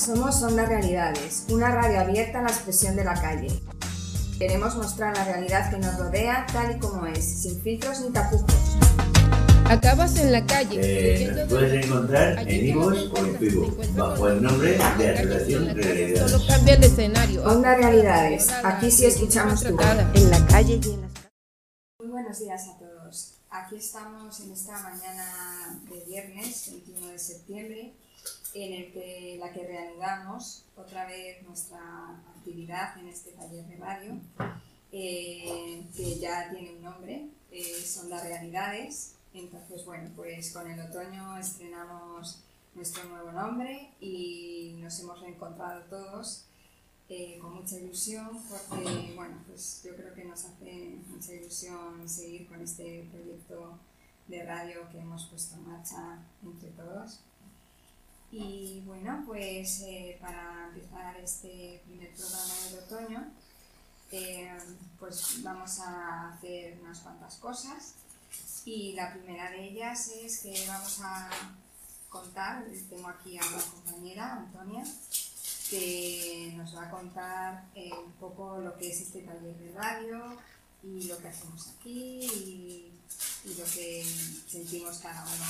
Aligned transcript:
Somos 0.00 0.42
Onda 0.42 0.64
Realidades, 0.64 1.44
una 1.50 1.70
radio 1.70 2.00
abierta 2.00 2.38
a 2.38 2.42
la 2.44 2.48
expresión 2.48 2.96
de 2.96 3.04
la 3.04 3.20
calle. 3.20 3.48
Queremos 4.38 4.74
mostrar 4.76 5.14
la 5.14 5.24
realidad 5.26 5.70
que 5.70 5.76
nos 5.76 5.94
rodea 5.98 6.46
tal 6.50 6.74
y 6.74 6.78
como 6.78 7.04
es, 7.04 7.42
sin 7.42 7.60
filtros 7.60 8.00
ni 8.00 8.10
tapujos. 8.10 8.78
Acabas 9.66 10.16
en 10.16 10.32
la 10.32 10.46
calle. 10.46 10.80
Eh, 10.82 11.30
nos 11.36 11.48
puedes 11.50 11.84
encontrar 11.84 12.48
en 12.48 12.66
Ivos 12.66 13.10
o 13.12 13.18
en 13.18 13.38
Facebook, 13.38 13.94
bajo 13.94 14.28
el 14.28 14.42
nombre 14.42 14.70
de 14.70 15.10
Asociación 15.10 15.76
Realidades. 15.76 16.30
Solo 16.30 16.46
cambia 16.46 16.74
el 16.76 16.84
escenario. 16.84 17.44
Onda 17.44 17.76
Realidades, 17.76 18.50
aquí 18.64 18.90
sí 18.90 19.04
escuchamos 19.04 19.62
tu 19.62 19.76
voz. 19.76 19.84
En 20.14 20.30
la 20.30 20.46
calle 20.46 20.80
y 20.82 20.94
en 20.94 21.02
las 21.02 21.10
Muy 21.98 22.08
buenos 22.08 22.38
días 22.38 22.68
a 22.68 22.78
todos. 22.78 23.34
Aquí 23.50 23.76
estamos 23.76 24.40
en 24.40 24.52
esta 24.52 24.80
mañana 24.80 25.82
de 25.90 26.04
viernes, 26.06 26.70
21 26.70 27.08
de 27.08 27.18
septiembre, 27.18 27.94
en 28.54 28.72
el 28.72 28.92
que, 28.92 29.36
la 29.38 29.52
que 29.52 29.66
reanudamos 29.66 30.64
otra 30.76 31.06
vez 31.06 31.42
nuestra 31.42 31.78
actividad 32.36 32.98
en 32.98 33.08
este 33.08 33.32
taller 33.32 33.64
de 33.66 33.76
radio, 33.76 34.18
eh, 34.92 35.84
que 35.96 36.18
ya 36.18 36.50
tiene 36.50 36.72
un 36.72 36.82
nombre, 36.82 37.28
eh, 37.50 37.82
son 37.84 38.10
las 38.10 38.24
realidades. 38.24 39.14
Entonces, 39.32 39.84
bueno, 39.84 40.10
pues 40.16 40.52
con 40.52 40.68
el 40.68 40.80
otoño 40.80 41.38
estrenamos 41.38 42.42
nuestro 42.74 43.04
nuevo 43.04 43.32
nombre 43.32 43.90
y 44.00 44.76
nos 44.80 44.98
hemos 45.00 45.20
reencontrado 45.20 45.82
todos 45.84 46.46
eh, 47.08 47.38
con 47.40 47.54
mucha 47.54 47.76
ilusión 47.76 48.40
porque, 48.48 49.12
bueno, 49.16 49.36
pues 49.46 49.82
yo 49.84 49.94
creo 49.96 50.14
que 50.14 50.24
nos 50.24 50.44
hace 50.44 50.96
mucha 51.08 51.32
ilusión 51.32 52.08
seguir 52.08 52.48
con 52.48 52.60
este 52.62 53.06
proyecto 53.10 53.78
de 54.28 54.44
radio 54.44 54.88
que 54.90 54.98
hemos 54.98 55.26
puesto 55.26 55.56
en 55.56 55.68
marcha 55.68 56.22
entre 56.42 56.70
todos. 56.70 57.20
Y 58.32 58.82
bueno, 58.86 59.22
pues 59.26 59.80
eh, 59.80 60.16
para 60.20 60.68
empezar 60.72 61.16
este 61.18 61.82
primer 61.84 62.12
programa 62.14 62.54
del 62.64 62.78
otoño, 62.78 63.32
eh, 64.12 64.56
pues 64.98 65.42
vamos 65.42 65.80
a 65.80 66.32
hacer 66.32 66.78
unas 66.80 67.00
cuantas 67.00 67.36
cosas. 67.36 67.94
Y 68.64 68.92
la 68.92 69.12
primera 69.12 69.50
de 69.50 69.68
ellas 69.68 70.08
es 70.08 70.40
que 70.40 70.64
vamos 70.68 71.00
a 71.02 71.28
contar, 72.08 72.64
tengo 72.88 73.08
aquí 73.08 73.38
a 73.38 73.46
una 73.46 73.62
compañera, 73.62 74.32
Antonia, 74.34 74.84
que 75.70 76.52
nos 76.56 76.76
va 76.76 76.86
a 76.86 76.90
contar 76.90 77.64
eh, 77.74 77.90
un 77.92 78.12
poco 78.12 78.58
lo 78.58 78.76
que 78.76 78.90
es 78.90 79.00
este 79.00 79.22
taller 79.22 79.56
de 79.56 79.72
radio 79.72 80.36
y 80.82 81.04
lo 81.04 81.18
que 81.18 81.28
hacemos 81.28 81.68
aquí 81.68 82.20
y, 82.24 82.86
lo 83.56 83.64
que 83.64 84.04
sentimos 84.46 84.98
cada 84.98 85.22
uno 85.22 85.46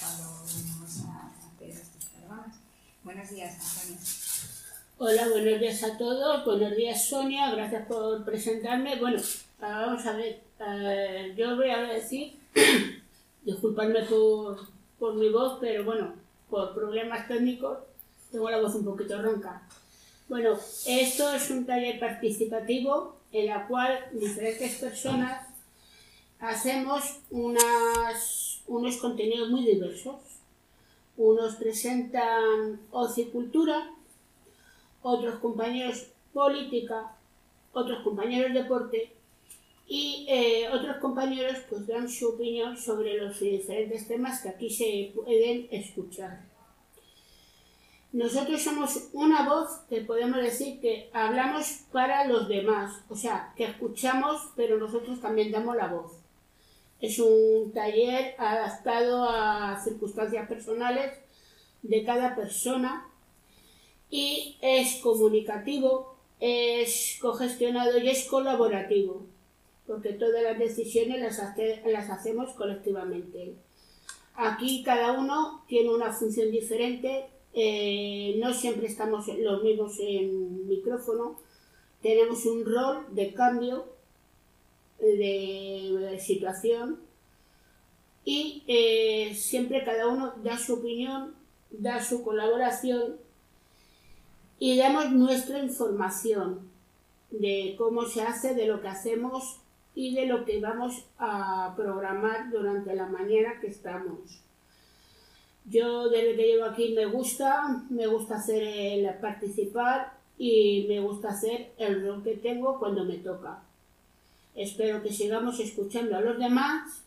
cuando 0.00 0.46
venimos 0.46 1.00
a 1.00 1.30
hacer 1.46 1.70
estos 1.70 2.03
Buenos 3.02 3.30
días, 3.30 3.54
Antonia. 3.60 4.00
Hola, 4.96 5.28
buenos 5.28 5.60
días 5.60 5.82
a 5.82 5.98
todos. 5.98 6.44
Buenos 6.44 6.74
días, 6.76 7.08
Sonia. 7.08 7.50
Gracias 7.50 7.86
por 7.86 8.24
presentarme. 8.24 8.98
Bueno, 8.98 9.20
ah, 9.60 9.86
vamos 9.86 10.06
a 10.06 10.12
ver. 10.16 10.40
eh, 10.60 11.34
yo 11.36 11.56
voy 11.56 11.68
a 11.68 11.82
decir, 11.82 12.38
disculpadme 13.44 14.04
por, 14.04 14.58
por 14.98 15.14
mi 15.14 15.28
voz, 15.28 15.58
pero 15.60 15.84
bueno, 15.84 16.14
por 16.48 16.74
problemas 16.74 17.28
técnicos 17.28 17.78
tengo 18.32 18.48
la 18.50 18.60
voz 18.60 18.74
un 18.74 18.84
poquito 18.84 19.20
ronca. 19.20 19.62
Bueno, 20.28 20.58
esto 20.86 21.34
es 21.34 21.50
un 21.50 21.66
taller 21.66 22.00
participativo 22.00 23.16
en 23.32 23.46
la 23.46 23.66
cual 23.66 23.98
diferentes 24.12 24.76
personas 24.76 25.46
hacemos 26.40 27.20
unos 27.30 28.96
contenidos 28.96 29.50
muy 29.50 29.66
diversos. 29.66 30.33
Unos 31.16 31.56
presentan 31.56 32.80
ocicultura, 32.90 33.90
otros 35.02 35.38
compañeros 35.38 36.08
política, 36.32 37.16
otros 37.72 38.02
compañeros 38.02 38.52
deporte 38.52 39.12
y 39.86 40.26
eh, 40.28 40.68
otros 40.72 40.96
compañeros 40.96 41.58
pues 41.68 41.86
dan 41.86 42.08
su 42.08 42.30
opinión 42.30 42.76
sobre 42.76 43.18
los 43.18 43.38
diferentes 43.38 44.08
temas 44.08 44.40
que 44.40 44.48
aquí 44.48 44.70
se 44.70 45.12
pueden 45.14 45.68
escuchar. 45.70 46.40
Nosotros 48.12 48.62
somos 48.62 49.08
una 49.12 49.48
voz 49.48 49.80
que 49.88 50.00
podemos 50.00 50.40
decir 50.40 50.80
que 50.80 51.10
hablamos 51.12 51.80
para 51.90 52.26
los 52.26 52.48
demás, 52.48 53.02
o 53.08 53.16
sea, 53.16 53.52
que 53.56 53.64
escuchamos, 53.64 54.52
pero 54.54 54.78
nosotros 54.78 55.20
también 55.20 55.50
damos 55.50 55.74
la 55.76 55.88
voz. 55.88 56.23
Es 57.00 57.18
un 57.18 57.72
taller 57.72 58.34
adaptado 58.38 59.28
a 59.28 59.80
circunstancias 59.82 60.48
personales 60.48 61.12
de 61.82 62.04
cada 62.04 62.34
persona 62.34 63.06
y 64.10 64.56
es 64.60 64.96
comunicativo, 65.02 66.16
es 66.40 67.18
cogestionado 67.20 67.98
y 67.98 68.08
es 68.08 68.24
colaborativo, 68.24 69.26
porque 69.86 70.12
todas 70.12 70.42
las 70.42 70.58
decisiones 70.58 71.20
las, 71.20 71.38
las 71.84 72.10
hacemos 72.10 72.52
colectivamente. 72.52 73.54
Aquí 74.36 74.82
cada 74.82 75.12
uno 75.12 75.64
tiene 75.68 75.94
una 75.94 76.12
función 76.12 76.50
diferente, 76.50 77.26
eh, 77.52 78.36
no 78.38 78.52
siempre 78.52 78.86
estamos 78.86 79.28
los 79.28 79.62
mismos 79.62 79.96
en 80.00 80.66
micrófono, 80.68 81.38
tenemos 82.02 82.44
un 82.46 82.64
rol 82.64 83.06
de 83.10 83.32
cambio 83.32 83.93
de, 85.00 86.18
situación 86.20 87.00
y 88.24 88.62
eh, 88.66 89.34
siempre 89.34 89.84
cada 89.84 90.06
uno 90.06 90.32
da 90.42 90.56
su 90.56 90.74
opinión, 90.74 91.34
da 91.70 92.02
su 92.02 92.22
colaboración 92.22 93.16
y 94.58 94.78
damos 94.78 95.10
nuestra 95.10 95.58
información 95.58 96.70
de 97.30 97.74
cómo 97.76 98.06
se 98.06 98.22
hace, 98.22 98.54
de 98.54 98.66
lo 98.66 98.80
que 98.80 98.88
hacemos 98.88 99.58
y 99.94 100.14
de 100.14 100.26
lo 100.26 100.44
que 100.44 100.60
vamos 100.60 101.04
a 101.18 101.74
programar 101.76 102.50
durante 102.50 102.94
la 102.94 103.06
mañana 103.06 103.60
que 103.60 103.68
estamos. 103.68 104.40
Yo 105.66 106.08
desde 106.08 106.36
que 106.36 106.46
llevo 106.46 106.64
aquí 106.64 106.92
me 106.94 107.06
gusta, 107.06 107.84
me 107.90 108.06
gusta 108.06 108.36
hacer 108.36 108.62
el 108.62 109.14
participar 109.18 110.12
y 110.36 110.84
me 110.88 111.00
gusta 111.00 111.30
hacer 111.30 111.72
el 111.78 112.06
rol 112.06 112.22
que 112.22 112.36
tengo 112.36 112.78
cuando 112.78 113.04
me 113.04 113.16
toca. 113.18 113.62
Espero 114.54 115.02
que 115.02 115.12
sigamos 115.12 115.58
escuchando 115.58 116.16
a 116.16 116.20
los 116.20 116.38
demás 116.38 117.02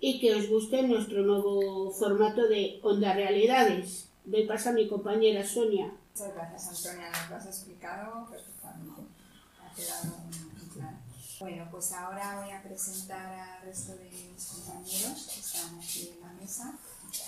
y 0.00 0.20
que 0.20 0.34
os 0.34 0.48
guste 0.48 0.82
nuestro 0.82 1.22
nuevo 1.22 1.92
formato 1.92 2.48
de 2.48 2.80
Onda 2.82 3.14
Realidades. 3.14 4.08
Doy 4.24 4.46
paso 4.46 4.70
a 4.70 4.72
mi 4.72 4.88
compañera 4.88 5.46
Sonia. 5.46 5.92
Muchas 6.14 6.34
gracias, 6.34 6.86
Antonia, 6.86 7.10
nos 7.10 7.30
lo 7.30 7.36
has 7.36 7.46
explicado 7.46 8.26
perfectamente. 8.28 9.02
Ha 9.60 10.06
muy 10.06 10.68
claro. 10.74 10.98
Bueno, 11.38 11.68
pues 11.70 11.92
ahora 11.92 12.40
voy 12.40 12.50
a 12.50 12.62
presentar 12.62 13.26
al 13.26 13.62
resto 13.62 13.92
de 13.92 14.10
mis 14.10 14.46
compañeros 14.46 15.30
que 15.32 15.40
están 15.40 15.78
aquí 15.78 16.10
en 16.14 16.20
la 16.22 16.32
mesa 16.32 16.78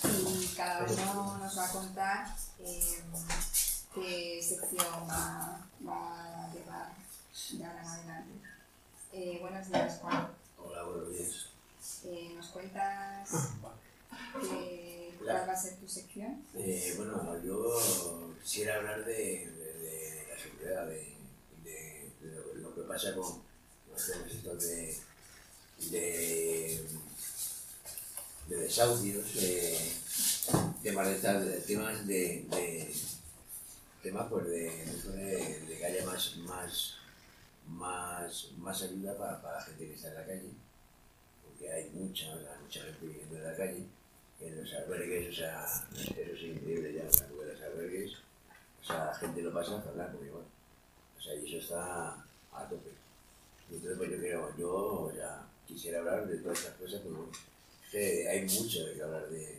y 0.03 0.55
cada 0.55 0.85
uno 1.13 1.37
nos 1.37 1.57
va 1.57 1.65
a 1.65 1.71
contar 1.71 2.27
eh, 2.59 3.03
qué 3.93 4.41
sección 4.41 5.07
va, 5.07 5.67
va 5.87 6.45
a 6.45 6.53
llevar 6.53 6.91
de 7.51 7.65
ahora 7.65 7.81
en 7.81 7.87
adelante. 7.87 8.58
Eh, 9.11 9.37
buenos 9.41 9.67
días, 9.67 9.99
Juan. 10.01 10.29
Hola, 10.57 10.83
buenos 10.83 11.09
días. 11.11 11.47
Eh, 12.05 12.31
¿Nos 12.35 12.47
cuentas 12.47 13.29
qué- 14.41 15.15
cuál 15.23 15.49
va 15.49 15.53
a 15.53 15.57
ser 15.61 15.77
tu 15.77 15.87
sección? 15.87 16.43
Eh, 16.55 16.93
bueno, 16.97 17.43
yo 17.43 18.35
quisiera 18.43 18.75
hablar 18.75 19.03
de, 19.05 19.13
de- 19.51 19.73
de 19.79 20.27
la 20.29 20.39
seguridad, 20.41 20.87
de, 20.87 21.15
de- 21.63 22.11
lo, 22.55 22.75
que 22.75 22.81
pasa 22.81 23.15
con 23.15 23.41
los 23.91 24.05
temas 24.11 24.59
de, 24.61 24.97
de, 25.89 26.87
de 28.47 28.55
desahucios, 28.57 29.25
eh, 29.37 29.93
temas 30.83 31.07
de, 31.07 31.15
tal- 31.15 31.63
temas 31.65 32.05
de, 32.07 32.93
temas 34.03 34.27
pues 34.29 34.45
de, 34.45 34.69
de, 35.13 35.59
de 35.61 35.77
que 35.77 35.85
haya 35.85 36.05
más, 36.05 36.37
más, 36.37 36.95
más, 37.67 38.51
más 38.57 38.81
ayuda 38.83 39.17
para, 39.17 39.41
para 39.41 39.57
la 39.57 39.63
gente 39.63 39.87
que 39.87 39.93
está 39.93 40.09
en 40.09 40.15
la 40.15 40.25
calle, 40.25 40.49
porque 41.45 41.71
hay 41.71 41.89
mucha, 41.91 42.35
mucha 42.61 42.81
gente 42.81 43.05
viviendo 43.05 43.35
en 43.35 43.43
la 43.43 43.55
calle 43.55 43.85
en 44.41 44.57
los 44.57 44.73
albergues, 44.73 45.29
o 45.29 45.33
sea, 45.33 45.65
eso 45.91 46.13
es 46.13 46.41
increíble 46.41 46.93
ya, 46.93 47.01
en 47.01 47.47
los 47.47 47.61
albergues, 47.61 48.13
o 48.81 48.85
sea, 48.85 49.05
la 49.05 49.15
gente 49.15 49.41
lo 49.41 49.53
pasa 49.53 49.81
fatal, 49.81 50.11
porque 50.13 50.31
bueno, 50.31 50.47
o 51.17 51.21
sea, 51.21 51.35
y 51.35 51.45
eso 51.45 51.57
está 51.57 52.25
a 52.53 52.69
tope. 52.69 52.91
Entonces, 53.69 53.97
pues 53.97 54.11
yo 54.11 54.17
creo, 54.17 54.57
yo, 54.57 55.11
sea, 55.13 55.45
quisiera 55.67 55.99
hablar 55.99 56.25
de 56.25 56.37
todas 56.37 56.59
estas 56.59 56.75
cosas, 56.75 57.01
pero 57.03 57.15
bueno, 57.15 57.31
que 57.91 58.27
hay 58.27 58.41
mucho 58.45 58.85
de 58.85 58.93
que 58.93 59.03
hablar 59.03 59.29
de, 59.29 59.57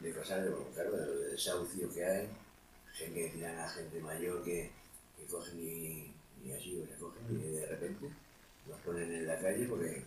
de 0.00 0.12
cosas, 0.12 0.44
de, 0.44 0.52
claro, 0.74 0.96
de 0.96 1.06
lo 1.06 1.18
de 1.20 1.28
desahucio 1.32 1.92
que 1.92 2.04
hay, 2.04 2.28
gente 2.94 3.20
que 3.22 3.30
tiran 3.30 3.58
a 3.58 3.68
gente 3.68 4.00
mayor 4.00 4.42
que, 4.44 4.70
que 5.16 5.26
cogen 5.26 6.13
y 6.44 6.52
así, 6.52 6.80
o 6.82 6.86
sea, 6.86 6.96
cogen 6.98 7.40
y 7.40 7.48
de 7.56 7.66
repente 7.66 8.10
los 8.68 8.80
ponen 8.80 9.12
en 9.12 9.26
la 9.26 9.38
calle 9.38 9.66
porque 9.66 10.04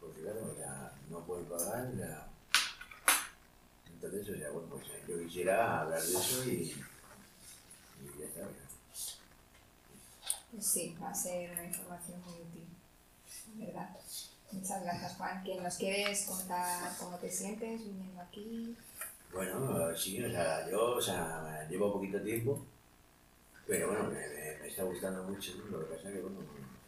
porque 0.00 0.22
claro, 0.22 0.56
ya 0.58 0.92
no 1.10 1.20
pueden 1.26 1.44
pagar, 1.46 1.94
ya 1.96 2.26
Entonces, 3.86 4.28
o 4.30 4.38
sea, 4.38 4.50
bueno, 4.50 4.68
pues 4.70 4.84
yo 5.06 5.22
quisiera 5.22 5.82
hablar 5.82 6.02
de 6.02 6.08
eso 6.10 6.44
y, 6.44 6.74
y 8.00 8.18
ya 8.18 8.24
está. 8.24 8.48
Pues 10.50 10.66
sí, 10.66 10.96
va 11.00 11.10
a 11.10 11.14
ser 11.14 11.52
una 11.52 11.64
información 11.64 12.20
muy 12.22 12.34
útil, 12.40 12.66
¿verdad? 13.54 13.90
Muchas 14.52 14.82
gracias, 14.82 15.16
Juan. 15.16 15.44
¿Que 15.44 15.60
nos 15.60 15.76
quieres 15.76 16.24
contar 16.24 16.92
cómo 16.98 17.18
te 17.18 17.30
sientes 17.30 17.84
viniendo 17.84 18.20
aquí? 18.20 18.74
Bueno, 19.32 19.96
sí, 19.96 20.24
o 20.24 20.30
sea, 20.30 20.68
yo, 20.68 20.96
o 20.96 21.00
sea, 21.00 21.66
llevo 21.70 21.92
poquito 21.92 22.20
tiempo, 22.20 22.64
pero 23.70 23.86
bueno, 23.86 24.04
me, 24.10 24.28
me- 24.28 24.58
me 24.62 24.66
está 24.68 24.82
gustando 24.82 25.22
mucho, 25.22 25.52
¿no? 25.58 25.78
Lo 25.78 25.86
que 25.88 25.94
pasa 25.94 26.08
es 26.08 26.14
que, 26.16 26.20
bueno, 26.22 26.38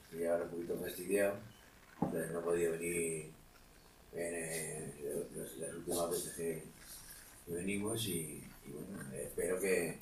estoy 0.05 0.25
ahora 0.27 0.45
un 0.45 0.51
poquito 0.51 0.79
fastidiado, 0.79 1.39
entonces 2.03 2.33
no 2.33 2.41
he 2.41 2.43
podido 2.43 2.73
venir 2.73 3.31
en, 4.15 4.35
eh, 4.35 5.27
las, 5.37 5.57
las 5.59 5.75
últimas 5.77 6.11
veces 6.11 6.35
que, 6.35 6.63
que 7.47 7.53
venimos 7.55 8.05
y, 8.09 8.43
y 8.67 8.71
bueno, 8.73 9.13
espero 9.15 9.61
que, 9.61 9.99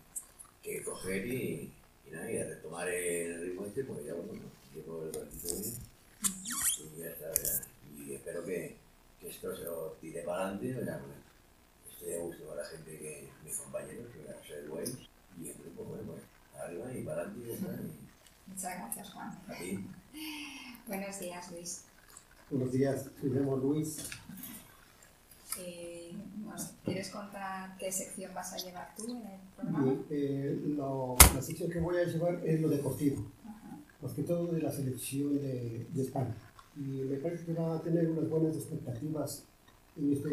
que 0.62 0.82
coger 0.82 1.27
y, 1.27 1.71
y 2.06 2.11
nada, 2.12 2.31
y 2.31 2.43
retomar 2.43 2.88
el 2.88 3.43
ritmo 3.43 3.67
este, 3.67 3.85
porque 3.85 4.06
ya, 4.06 4.15
bueno, 4.15 4.33
llevo 4.75 5.05
el 5.05 5.12
ratito 5.12 5.49
bien 5.61 5.75
y 6.97 7.00
ya 7.00 7.09
está, 7.11 7.33
ya. 7.43 7.62
y 8.06 8.15
espero 8.15 8.43
que, 8.47 8.76
que 9.21 9.29
esto 9.29 9.55
se 9.55 9.65
lo 9.65 9.99
tire 10.00 10.23
para 10.23 10.44
adelante, 10.49 10.81
o 10.81 10.85
sea, 10.85 10.97
bueno, 10.97 11.15
estoy 11.93 12.15
a 12.15 12.19
gusto 12.21 12.47
con 12.47 12.56
la 12.56 12.65
gente 12.65 12.91
que 12.99 13.29
mis 13.44 13.56
compañeros, 13.56 14.06
que 14.15 14.25
van 14.25 14.43
a 14.43 14.47
ser 14.47 14.67
buenos, 14.67 15.11
y 15.41 15.49
el 15.49 15.55
grupo, 15.59 15.85
bueno, 15.85 16.05
pues 16.12 16.23
arriba 16.65 16.93
y 16.93 17.03
para 17.03 17.23
adelante 17.23 17.59
Muchas 18.47 18.79
gracias, 18.79 19.11
Juan. 19.12 19.29
a 19.49 19.55
ti. 19.55 19.87
Buenos 20.87 21.21
días, 21.21 21.51
Luis. 21.53 21.83
Buenos 22.51 22.73
días, 22.73 23.07
me 23.23 23.31
llamo 23.41 23.57
Luis. 23.57 23.99
Eh, 25.59 26.12
¿Nos 26.45 26.62
quieres 26.85 27.11
contar 27.11 27.77
qué 27.79 27.91
sección 27.93 28.33
vas 28.35 28.53
a 28.53 28.57
llevar 28.57 28.95
tú 28.97 29.05
en 29.11 29.17
el 29.19 29.41
programa? 29.57 29.95
Eh, 30.11 30.61
lo- 30.77 31.17
la 31.35 31.43
sección 31.43 31.71
que 31.71 31.81
voy 31.81 31.97
a 31.99 32.05
llevar 32.05 32.41
es 32.47 32.61
lo 32.61 32.69
deportivo, 32.69 33.25
Ajá. 33.45 33.77
más 34.03 34.12
que 34.12 34.23
todo 34.23 34.47
de 34.53 34.62
la 34.62 34.71
selección 34.73 35.35
de, 35.35 35.87
de 35.93 36.03
España. 36.03 36.35
Y 36.77 36.81
me 37.03 37.17
parece 37.17 37.45
que 37.45 37.53
va 37.53 37.77
a 37.77 37.83
tener 37.83 38.09
unas 38.11 38.29
buenas 38.29 38.57
expectativas 38.57 39.45
en 39.97 40.12
este 40.12 40.29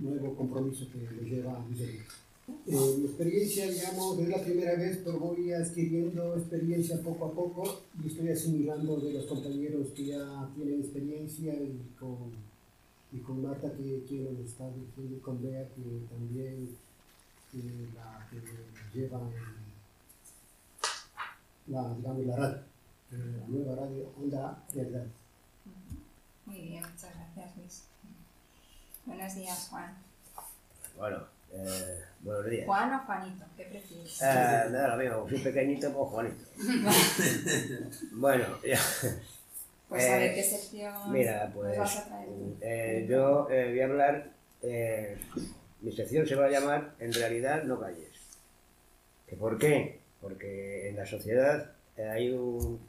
nuevo 0.00 0.34
compromiso 0.36 0.86
que 0.90 0.98
le 0.98 1.28
lleva 1.28 1.56
a 1.56 1.60
Miguel. 1.60 2.00
Eh, 2.48 2.96
mi 2.98 3.04
experiencia, 3.06 3.70
digamos, 3.70 4.18
es 4.18 4.28
la 4.28 4.42
primera 4.42 4.74
vez, 4.74 5.00
pero 5.04 5.18
voy 5.18 5.52
adquiriendo 5.52 6.36
experiencia 6.36 7.00
poco 7.00 7.26
a 7.26 7.32
poco 7.32 7.82
y 8.02 8.08
estoy 8.08 8.30
asimilando 8.30 8.96
de 8.96 9.12
los 9.12 9.26
compañeros 9.26 9.88
que 9.94 10.06
ya 10.06 10.50
tienen 10.54 10.80
experiencia 10.80 11.54
y 11.54 11.94
con, 11.98 12.32
y 13.12 13.18
con 13.18 13.42
Marta, 13.42 13.72
que 13.72 14.04
quien 14.08 14.24
nos 14.24 14.44
está 14.44 14.68
diciendo, 14.70 15.16
y 15.16 15.20
con 15.20 15.40
Bea, 15.40 15.68
que 15.68 15.82
también 16.10 16.76
eh, 17.54 17.88
la 17.94 18.26
que 18.28 18.40
lleva 18.98 19.20
en 19.20 19.62
la, 21.72 21.94
digamos, 21.94 22.26
la 22.26 22.36
radio, 22.36 22.62
la 23.10 23.46
nueva 23.46 23.76
radio 23.76 24.10
Onda 24.20 24.64
Realidad. 24.74 25.06
Muy 26.46 26.60
bien, 26.60 26.82
muchas 26.82 27.14
gracias, 27.14 27.56
Luis. 27.56 27.82
Buenos 29.06 29.34
días, 29.36 29.68
Juan. 29.70 29.96
Bueno, 30.98 31.18
eh, 31.52 32.00
buenos 32.20 32.46
días. 32.50 32.66
¿Juan 32.66 32.92
o 32.94 32.98
Juanito? 33.00 33.44
¿Qué 33.56 33.64
prefieres? 33.64 34.20
Eh, 34.22 34.24
nada, 34.70 34.96
lo 34.96 35.02
mismo, 35.02 35.28
soy 35.28 35.38
pequeñito, 35.38 35.92
pues 35.92 36.08
Juanito. 36.10 36.44
bueno, 38.12 38.44
ya, 38.66 38.78
Pues 39.88 40.08
a 40.10 40.16
ver 40.16 40.30
eh, 40.30 40.34
qué 40.34 40.42
sección 40.42 41.12
mira, 41.12 41.50
pues 41.54 41.78
vas 41.78 41.96
a 41.98 42.04
traer 42.06 42.28
eh, 42.60 43.06
yo 43.08 43.44
voy 43.48 43.80
a 43.80 43.84
hablar, 43.84 44.30
mi 45.80 45.92
sección 45.92 46.26
se 46.26 46.34
va 46.36 46.46
a 46.46 46.50
llamar 46.50 46.94
En 46.98 47.12
realidad 47.12 47.64
no 47.64 47.78
calles. 47.80 48.08
¿Que 49.26 49.36
¿Por 49.36 49.58
qué? 49.58 50.00
Porque 50.20 50.88
en 50.90 50.96
la 50.96 51.06
sociedad 51.06 51.72
hay 51.96 52.30
un- 52.30 52.80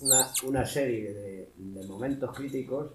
una, 0.00 0.26
una 0.44 0.64
serie 0.66 1.12
de, 1.12 1.48
de 1.56 1.86
momentos 1.86 2.34
críticos 2.34 2.90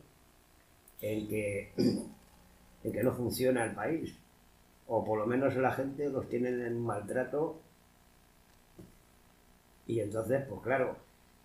en 1.01 1.27
que, 1.27 1.71
en 2.83 2.91
que 2.91 3.03
no 3.03 3.13
funciona 3.15 3.63
el 3.63 3.73
país, 3.75 4.13
o 4.87 5.03
por 5.03 5.19
lo 5.19 5.25
menos 5.25 5.55
la 5.55 5.71
gente 5.71 6.09
los 6.09 6.27
tiene 6.29 6.49
en 6.49 6.79
maltrato, 6.79 7.61
y 9.87 9.99
entonces, 9.99 10.43
pues 10.49 10.61
claro, 10.61 10.97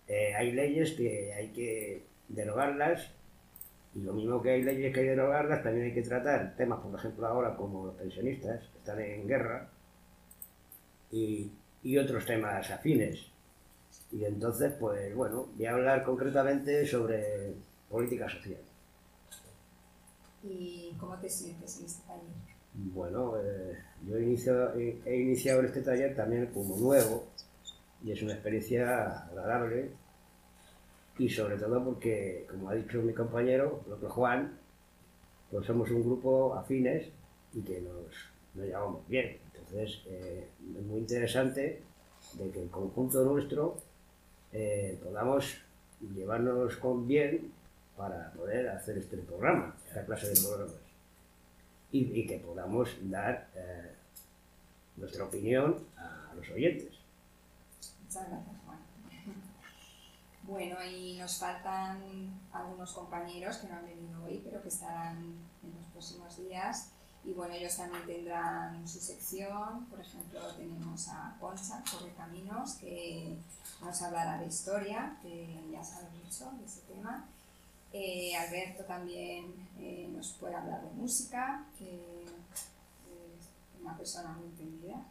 eh, 0.07 0.33
hay 0.35 0.51
leyes 0.51 0.93
que 0.93 1.33
hay 1.33 1.49
que 1.49 2.05
derogarlas, 2.27 3.11
y 3.93 4.01
lo 4.01 4.13
mismo 4.13 4.41
que 4.41 4.51
hay 4.51 4.63
leyes 4.63 4.93
que 4.93 4.99
hay 5.01 5.05
que 5.05 5.11
derogarlas, 5.11 5.63
también 5.63 5.87
hay 5.87 5.93
que 5.93 6.01
tratar 6.01 6.55
temas, 6.55 6.79
por 6.79 6.97
ejemplo, 6.97 7.27
ahora 7.27 7.55
como 7.55 7.87
los 7.87 7.95
pensionistas, 7.95 8.67
que 8.69 8.77
están 8.77 8.99
en 8.99 9.27
guerra, 9.27 9.69
y, 11.11 11.51
y 11.83 11.97
otros 11.97 12.25
temas 12.25 12.69
afines. 12.71 13.27
Y 14.11 14.25
entonces, 14.25 14.73
pues 14.79 15.13
bueno, 15.15 15.47
voy 15.55 15.65
a 15.65 15.73
hablar 15.73 16.03
concretamente 16.03 16.85
sobre 16.85 17.53
política 17.89 18.29
social. 18.29 18.61
¿Y 20.43 20.95
cómo 20.99 21.17
te 21.17 21.29
sientes 21.29 21.79
en 21.79 21.85
este 21.85 22.07
taller? 22.07 22.50
Bueno, 22.73 23.33
eh, 23.37 23.77
yo 24.07 24.17
he 24.17 24.23
iniciado, 24.23 24.73
he, 24.75 25.15
iniciado 25.15 25.61
este 25.61 25.81
taller 25.81 26.15
también 26.15 26.47
como 26.47 26.77
nuevo 26.77 27.27
y 28.03 28.11
es 28.11 28.21
una 28.21 28.33
experiencia 28.33 29.25
agradable 29.27 29.91
y 31.17 31.27
sobre 31.27 31.57
todo 31.57 31.83
porque, 31.83 32.47
como 32.49 32.69
ha 32.69 32.75
dicho 32.75 33.01
mi 33.01 33.13
compañero, 33.13 33.83
lo 33.89 33.99
que 33.99 34.07
Juan, 34.07 34.57
pues 35.51 35.65
somos 35.65 35.91
un 35.91 36.01
grupo 36.01 36.55
afines 36.55 37.09
y 37.53 37.61
que 37.61 37.81
nos, 37.81 38.65
llevamos 38.65 39.05
bien. 39.07 39.37
Entonces, 39.53 40.01
eh, 40.07 40.47
es 40.77 40.83
muy 40.83 40.99
interesante 40.99 41.81
de 42.33 42.49
que 42.51 42.63
el 42.63 42.69
conjunto 42.69 43.23
nuestro 43.25 43.77
eh, 44.53 44.97
podamos 45.03 45.57
llevarnos 46.15 46.77
con 46.77 47.05
bien 47.05 47.51
para 47.97 48.31
poder 48.31 48.69
hacer 48.69 48.97
este 48.97 49.17
programa, 49.17 49.75
esta 49.87 50.05
clase 50.05 50.29
de 50.29 50.41
programas 50.41 50.90
y, 51.91 52.25
que 52.25 52.37
podamos 52.39 52.89
dar 53.03 53.49
eh, 53.55 53.95
nuestra 54.97 55.25
opinión 55.25 55.77
a 55.97 56.33
los 56.35 56.49
oyentes. 56.49 56.93
Muchas 58.03 58.29
gracias, 58.29 58.55
Juan. 58.65 58.79
Bueno, 60.43 60.83
y 60.83 61.17
nos 61.17 61.37
faltan 61.37 62.01
algunos 62.51 62.91
compañeros 62.93 63.57
que 63.57 63.67
no 63.67 63.75
han 63.75 63.85
venido 63.85 64.23
hoy, 64.23 64.41
pero 64.43 64.61
que 64.61 64.69
estarán 64.69 65.17
en 65.17 65.75
los 65.77 65.85
próximos 65.91 66.37
días. 66.37 66.91
Y 67.23 67.33
bueno, 67.33 67.53
ellos 67.53 67.77
también 67.77 68.05
tendrán 68.05 68.87
su 68.87 68.99
sección. 68.99 69.85
Por 69.85 69.99
ejemplo, 69.99 70.39
tenemos 70.57 71.07
a 71.09 71.37
Concha 71.39 71.83
Correcaminos, 71.91 72.75
que 72.75 73.37
nos 73.81 74.01
hablará 74.01 74.39
de 74.39 74.47
historia, 74.47 75.17
que 75.21 75.63
ya 75.71 75.83
sabe 75.83 76.07
mucho 76.23 76.51
de 76.59 76.65
ese 76.65 76.81
tema. 76.81 77.27
Eh, 77.93 78.35
Alberto 78.37 78.85
también 78.85 79.53
eh, 79.79 80.09
nos 80.15 80.33
puede 80.33 80.55
hablar 80.55 80.81
de 80.81 80.91
música, 80.91 81.65
que 81.77 82.23
es 82.23 83.81
una 83.81 83.97
persona 83.97 84.29
muy 84.29 84.45
entendida. 84.45 85.03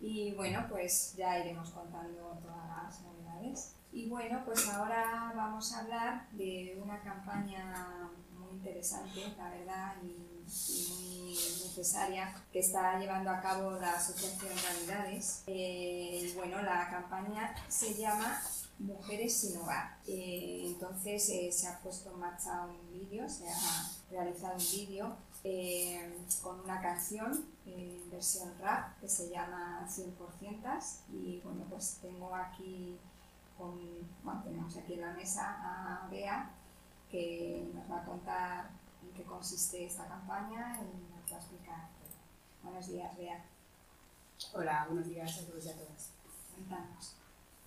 Y 0.00 0.32
bueno, 0.32 0.66
pues 0.68 1.14
ya 1.16 1.38
iremos 1.38 1.70
contando 1.70 2.38
todas 2.42 2.68
las 2.68 3.00
novedades. 3.02 3.74
Y 3.92 4.08
bueno, 4.08 4.42
pues 4.44 4.68
ahora 4.68 5.32
vamos 5.34 5.72
a 5.72 5.80
hablar 5.80 6.28
de 6.32 6.78
una 6.82 7.00
campaña 7.00 8.10
muy 8.36 8.50
interesante, 8.58 9.34
la 9.36 9.50
verdad, 9.50 9.94
y, 10.02 10.06
y 10.08 10.88
muy 10.90 11.32
necesaria 11.34 12.34
que 12.52 12.60
está 12.60 12.98
llevando 12.98 13.30
a 13.30 13.40
cabo 13.40 13.72
la 13.72 13.92
Asociación 13.94 14.52
Realidades. 14.56 15.42
Eh, 15.46 16.20
y 16.22 16.32
bueno, 16.34 16.62
la 16.62 16.88
campaña 16.90 17.54
se 17.68 17.94
llama 17.94 18.40
Mujeres 18.78 19.34
sin 19.34 19.56
Hogar. 19.58 19.98
Eh, 20.06 20.62
entonces 20.66 21.28
eh, 21.30 21.50
se 21.50 21.66
ha 21.66 21.78
puesto 21.80 22.10
en 22.12 22.20
marcha 22.20 22.64
un 22.66 22.92
vídeo, 22.92 23.28
se 23.28 23.48
ha 23.48 23.90
realizado 24.10 24.54
un 24.54 24.70
vídeo 24.72 25.16
eh, 25.44 26.16
con 26.42 26.60
una 26.60 26.80
canción 26.80 27.44
en 27.66 28.10
versión 28.10 28.56
rap 28.60 28.98
que 29.00 29.08
se 29.08 29.30
llama 29.30 29.86
100% 29.88 30.82
y 31.12 31.40
bueno 31.40 31.64
pues 31.68 31.98
tengo 32.00 32.34
aquí 32.34 32.98
con, 33.56 33.78
bueno, 34.22 34.42
tenemos 34.44 34.76
aquí 34.76 34.94
en 34.94 35.00
la 35.00 35.12
mesa 35.12 35.56
a 36.04 36.08
Bea 36.08 36.50
que 37.10 37.68
nos 37.74 37.90
va 37.90 38.02
a 38.02 38.04
contar 38.04 38.70
en 39.02 39.12
qué 39.12 39.24
consiste 39.24 39.84
esta 39.86 40.06
campaña 40.06 40.78
y 40.80 41.14
nos 41.14 41.32
va 41.32 41.36
a 41.36 41.40
explicar. 41.40 41.88
Buenos 42.62 42.86
días 42.88 43.16
Bea, 43.16 43.44
Hola, 44.54 44.86
buenos 44.88 45.08
días 45.08 45.38
a 45.38 45.46
todos 45.46 45.66
y 45.66 45.68
a 45.70 45.76
todas. 45.76 46.10
cuéntanos. 46.54 47.16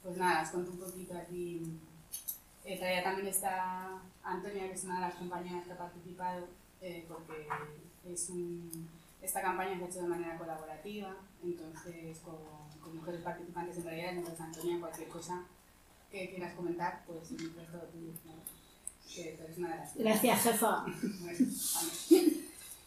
Pues 0.03 0.17
nada, 0.17 0.43
os 0.43 0.49
cuento 0.49 0.71
un 0.71 0.79
poquito 0.79 1.17
aquí. 1.17 1.79
Eh, 2.65 2.77
todavía 2.77 3.03
también 3.03 3.27
está 3.27 3.99
Antonia, 4.23 4.67
que 4.67 4.73
es 4.73 4.83
una 4.83 4.95
de 4.95 5.01
las 5.01 5.15
compañeras 5.15 5.65
que 5.65 5.71
ha 5.73 5.77
participado, 5.77 6.47
eh, 6.81 7.05
porque 7.07 7.47
es 8.05 8.29
un, 8.29 8.89
esta 9.21 9.41
campaña 9.41 9.77
se 9.77 9.83
ha 9.83 9.87
hecho 9.87 10.01
de 10.01 10.07
manera 10.07 10.37
colaborativa, 10.37 11.15
entonces 11.43 12.19
con, 12.19 12.37
con 12.79 12.97
mujeres 12.97 13.21
participantes 13.21 13.77
en 13.77 13.83
realidad, 13.83 14.13
entonces 14.13 14.41
Antonia, 14.41 14.79
cualquier 14.79 15.07
cosa 15.09 15.43
que 16.11 16.29
quieras 16.29 16.53
comentar, 16.53 17.03
pues 17.07 17.31
el 17.31 17.51
todo 17.53 17.81
tuyo, 17.83 18.11
¿no? 18.25 18.61
que 19.13 19.35
tú 19.37 19.43
eres 19.43 19.57
una 19.57 19.69
de 19.69 19.75
las 19.75 19.95
Gracias, 19.95 20.43
jefa. 20.43 20.85
Bueno. 21.19 21.47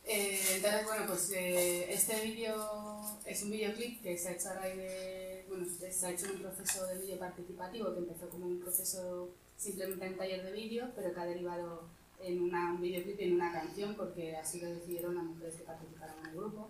Eh, 0.07 0.39
entonces, 0.57 0.85
bueno, 0.85 1.07
pues 1.07 1.33
eh, 1.33 1.91
este 1.91 2.21
vídeo 2.21 3.01
es 3.25 3.43
un 3.43 3.51
videoclip 3.51 4.03
que 4.03 4.19
se 4.19 4.29
ha 4.29 4.33
hecho 4.33 4.51
a 4.51 4.55
raíz 4.55 4.77
de, 4.77 5.34
bueno, 5.55 5.71
se 5.91 6.07
ha 6.07 6.11
hecho 6.11 6.27
un 6.33 6.41
proceso 6.41 6.87
de 6.87 6.99
vídeo 6.99 7.19
participativo 7.19 7.93
que 7.93 8.01
empezó 8.01 8.29
como 8.29 8.47
un 8.47 8.61
proceso 8.61 9.31
simplemente 9.57 10.07
en 10.07 10.17
taller 10.17 10.45
de 10.45 10.53
vídeo, 10.53 10.91
pero 10.97 11.15
que 11.15 11.21
ha 11.21 11.27
derivado 11.27 11.83
en 12.21 12.43
una, 12.43 12.73
un 12.73 12.81
videoclip 12.81 13.21
y 13.21 13.25
en 13.25 13.35
una 13.35 13.53
canción 13.53 13.95
porque 13.95 14.37
así 14.37 14.61
lo 14.61 14.69
decidieron 14.69 15.15
las 15.15 15.25
mujeres 15.25 15.55
que 15.57 15.65
participaron 15.65 16.19
en 16.21 16.27
el 16.27 16.37
grupo. 16.37 16.69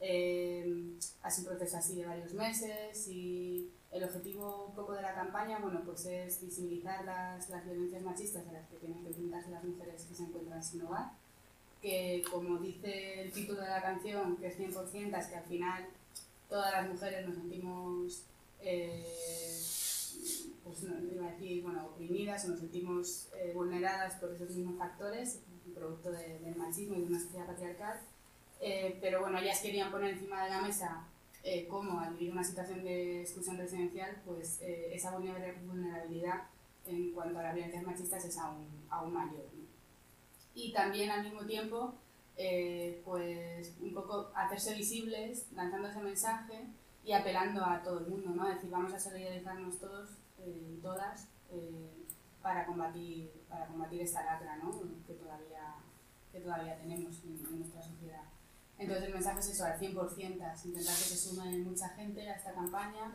Eh, 0.00 0.96
ha 1.22 1.30
sido 1.30 1.50
un 1.50 1.56
proceso 1.56 1.76
así 1.76 1.94
de 1.94 2.06
varios 2.06 2.32
meses 2.32 3.06
y 3.08 3.70
el 3.92 4.02
objetivo 4.02 4.66
un 4.68 4.74
poco 4.74 4.94
de 4.94 5.02
la 5.02 5.14
campaña 5.14 5.58
bueno, 5.58 5.82
pues 5.84 6.06
es 6.06 6.40
visibilizar 6.40 7.04
las, 7.04 7.48
las 7.50 7.64
violencias 7.64 8.02
machistas 8.02 8.46
a 8.48 8.52
las 8.52 8.66
que 8.68 8.76
tienen 8.76 9.00
que 9.02 9.08
enfrentarse 9.08 9.50
las 9.50 9.62
mujeres 9.62 10.04
que 10.04 10.14
se 10.14 10.22
encuentran 10.24 10.62
sin 10.64 10.82
hogar, 10.82 11.12
que 11.80 12.24
como 12.30 12.58
dice 12.58 13.22
el 13.22 13.32
título 13.32 13.60
de 13.60 13.68
la 13.68 13.82
canción, 13.82 14.36
que 14.38 14.48
es 14.48 14.58
100%, 14.58 15.18
es 15.18 15.26
que 15.26 15.36
al 15.36 15.44
final 15.44 15.86
todas 16.52 16.70
las 16.72 16.86
mujeres 16.90 17.26
nos 17.26 17.34
sentimos, 17.36 18.24
eh, 18.60 19.06
pues 20.62 20.82
no 20.82 21.12
iba 21.12 21.26
a 21.26 21.30
decir, 21.32 21.62
bueno, 21.62 21.86
oprimidas 21.86 22.44
o 22.44 22.48
nos 22.48 22.60
sentimos 22.60 23.28
eh, 23.38 23.52
vulneradas 23.54 24.16
por 24.16 24.30
esos 24.32 24.50
mismos 24.50 24.76
factores, 24.76 25.40
producto 25.74 26.10
de- 26.12 26.38
del 26.40 26.54
machismo 26.56 26.94
y 26.96 27.00
de 27.00 27.06
una 27.06 27.18
sociedad 27.20 27.46
patriarcal. 27.46 28.00
Eh, 28.60 28.98
pero 29.00 29.20
bueno, 29.20 29.38
ellas 29.38 29.60
querían 29.60 29.90
poner 29.90 30.12
encima 30.12 30.44
de 30.44 30.50
la 30.50 30.60
mesa 30.60 31.06
eh, 31.42 31.66
cómo 31.68 31.98
al 31.98 32.12
vivir 32.14 32.32
una 32.32 32.44
situación 32.44 32.84
de 32.84 33.22
exclusión 33.22 33.56
residencial, 33.56 34.20
pues 34.26 34.58
eh, 34.60 34.90
esa 34.94 35.10
vulnera- 35.18 35.58
vulnerabilidad 35.66 36.42
en 36.86 37.12
cuanto 37.12 37.38
a 37.38 37.44
las 37.44 37.54
violencias 37.54 37.82
machistas 37.82 38.24
es 38.26 38.36
aún, 38.38 38.66
aún 38.90 39.12
mayor. 39.14 39.46
¿no? 39.54 39.62
Y 40.54 40.72
también 40.74 41.10
al 41.10 41.24
mismo 41.24 41.46
tiempo, 41.46 41.94
eh, 42.36 43.02
pues 43.04 43.74
un 43.80 43.92
poco 43.94 44.30
hacerse 44.34 44.74
visibles, 44.74 45.46
lanzando 45.54 45.88
ese 45.88 46.00
mensaje 46.00 46.66
y 47.04 47.12
apelando 47.12 47.64
a 47.64 47.82
todo 47.82 47.98
el 48.00 48.06
mundo, 48.06 48.30
¿no? 48.30 48.48
Es 48.48 48.56
decir, 48.56 48.70
vamos 48.70 48.92
a 48.94 48.98
solidarizarnos 49.00 49.78
todos, 49.78 50.10
eh, 50.38 50.78
todas, 50.82 51.28
eh, 51.50 51.90
para, 52.42 52.66
combatir, 52.66 53.30
para 53.48 53.66
combatir 53.66 54.00
esta 54.02 54.24
lacra, 54.24 54.56
¿no? 54.56 54.70
Que 55.06 55.14
todavía, 55.14 55.74
que 56.32 56.40
todavía 56.40 56.76
tenemos 56.78 57.22
en- 57.24 57.44
en 57.46 57.58
nuestra 57.58 57.82
sociedad. 57.82 58.24
Entonces 58.78 59.04
el 59.06 59.12
mensaje 59.14 59.38
es 59.40 59.48
eso, 59.50 59.64
al 59.64 59.78
100%, 59.78 60.52
es 60.54 60.64
intentar 60.66 60.94
que 60.94 61.02
se 61.02 61.16
sume 61.16 61.58
mucha 61.58 61.88
gente 61.90 62.28
a 62.28 62.34
esta 62.36 62.52
campaña. 62.52 63.12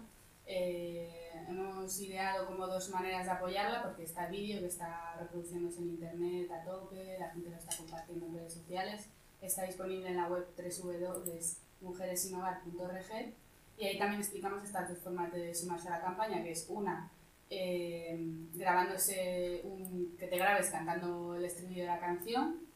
Eh, 0.48 1.28
hemos 1.48 2.00
ideado 2.00 2.48
como 2.48 2.66
dos 2.68 2.90
maneras 2.90 3.26
de 3.26 3.32
apoyarla, 3.32 3.84
porque 3.84 4.04
está 4.04 4.28
el 4.28 4.32
vídeo 4.32 4.62
que 4.62 4.68
está 4.68 5.18
reproduciéndose 5.20 5.80
en 5.80 5.90
internet 5.90 6.50
a 6.52 6.64
tope, 6.64 7.18
la 7.20 7.32
gente 7.32 7.50
lo 7.50 7.58
está 7.58 7.76
compartiendo 7.76 8.28
en 8.28 8.36
redes 8.36 8.54
sociales, 8.54 9.10
está 9.42 9.64
disponible 9.64 10.08
en 10.08 10.16
la 10.18 10.28
web 10.28 10.46
www.mujeressinhogar.org 10.56 13.34
y 13.78 13.86
ahí 13.86 14.00
también 14.00 14.22
explicamos 14.22 14.64
estas 14.64 14.90
dos 14.90 14.98
formas 15.00 15.32
de 15.32 15.54
sumarse 15.54 15.88
a 15.90 15.92
la 15.92 16.02
campaña, 16.02 16.42
que 16.42 16.52
es 16.52 16.66
una, 16.70 17.12
eh, 17.50 18.18
grabándose 18.56 19.62
un, 19.66 20.16
que 20.18 20.28
te 20.28 20.38
grabes 20.38 20.70
cantando 20.70 21.36
el 21.36 21.46
estribillo 21.46 21.84
de 21.84 21.88
la 21.88 22.00
canción, 22.00 22.67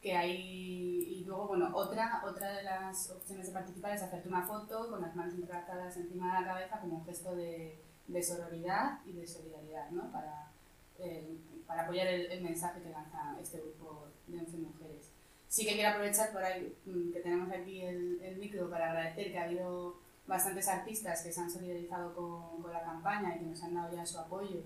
que 0.00 0.16
hay 0.16 1.20
y 1.20 1.24
luego 1.24 1.48
bueno 1.48 1.70
otra 1.74 2.22
otra 2.24 2.52
de 2.52 2.62
las 2.62 3.10
opciones 3.10 3.46
de 3.46 3.52
participar 3.52 3.94
es 3.94 4.02
hacerte 4.02 4.28
una 4.28 4.46
foto 4.46 4.88
con 4.90 5.02
las 5.02 5.14
manos 5.14 5.34
entrelazadas 5.34 5.96
encima 5.96 6.34
de 6.34 6.40
la 6.40 6.46
cabeza 6.46 6.80
como 6.80 6.96
un 6.96 7.04
gesto 7.04 7.36
de, 7.36 7.78
de 8.06 8.22
sororidad 8.22 9.00
y 9.04 9.12
de 9.12 9.26
solidaridad 9.26 9.90
¿no? 9.90 10.10
para, 10.10 10.50
eh, 10.98 11.36
para 11.66 11.82
apoyar 11.82 12.06
el, 12.06 12.30
el 12.32 12.42
mensaje 12.42 12.80
que 12.80 12.90
lanza 12.90 13.36
este 13.40 13.58
grupo 13.58 14.08
de 14.26 14.38
11 14.38 14.56
mujeres 14.58 15.10
sí 15.48 15.66
que 15.66 15.74
quiero 15.74 15.90
aprovechar 15.90 16.32
por 16.32 16.42
ahí 16.42 16.74
mm, 16.86 17.12
que 17.12 17.20
tenemos 17.20 17.50
aquí 17.52 17.82
el, 17.82 18.20
el 18.22 18.38
micro 18.38 18.70
para 18.70 18.90
agradecer 18.90 19.30
que 19.32 19.38
ha 19.38 19.44
habido 19.44 19.98
bastantes 20.26 20.68
artistas 20.68 21.22
que 21.22 21.32
se 21.32 21.40
han 21.40 21.50
solidarizado 21.50 22.14
con, 22.14 22.62
con 22.62 22.72
la 22.72 22.82
campaña 22.82 23.36
y 23.36 23.40
que 23.40 23.46
nos 23.46 23.62
han 23.62 23.74
dado 23.74 23.94
ya 23.94 24.06
su 24.06 24.18
apoyo 24.18 24.62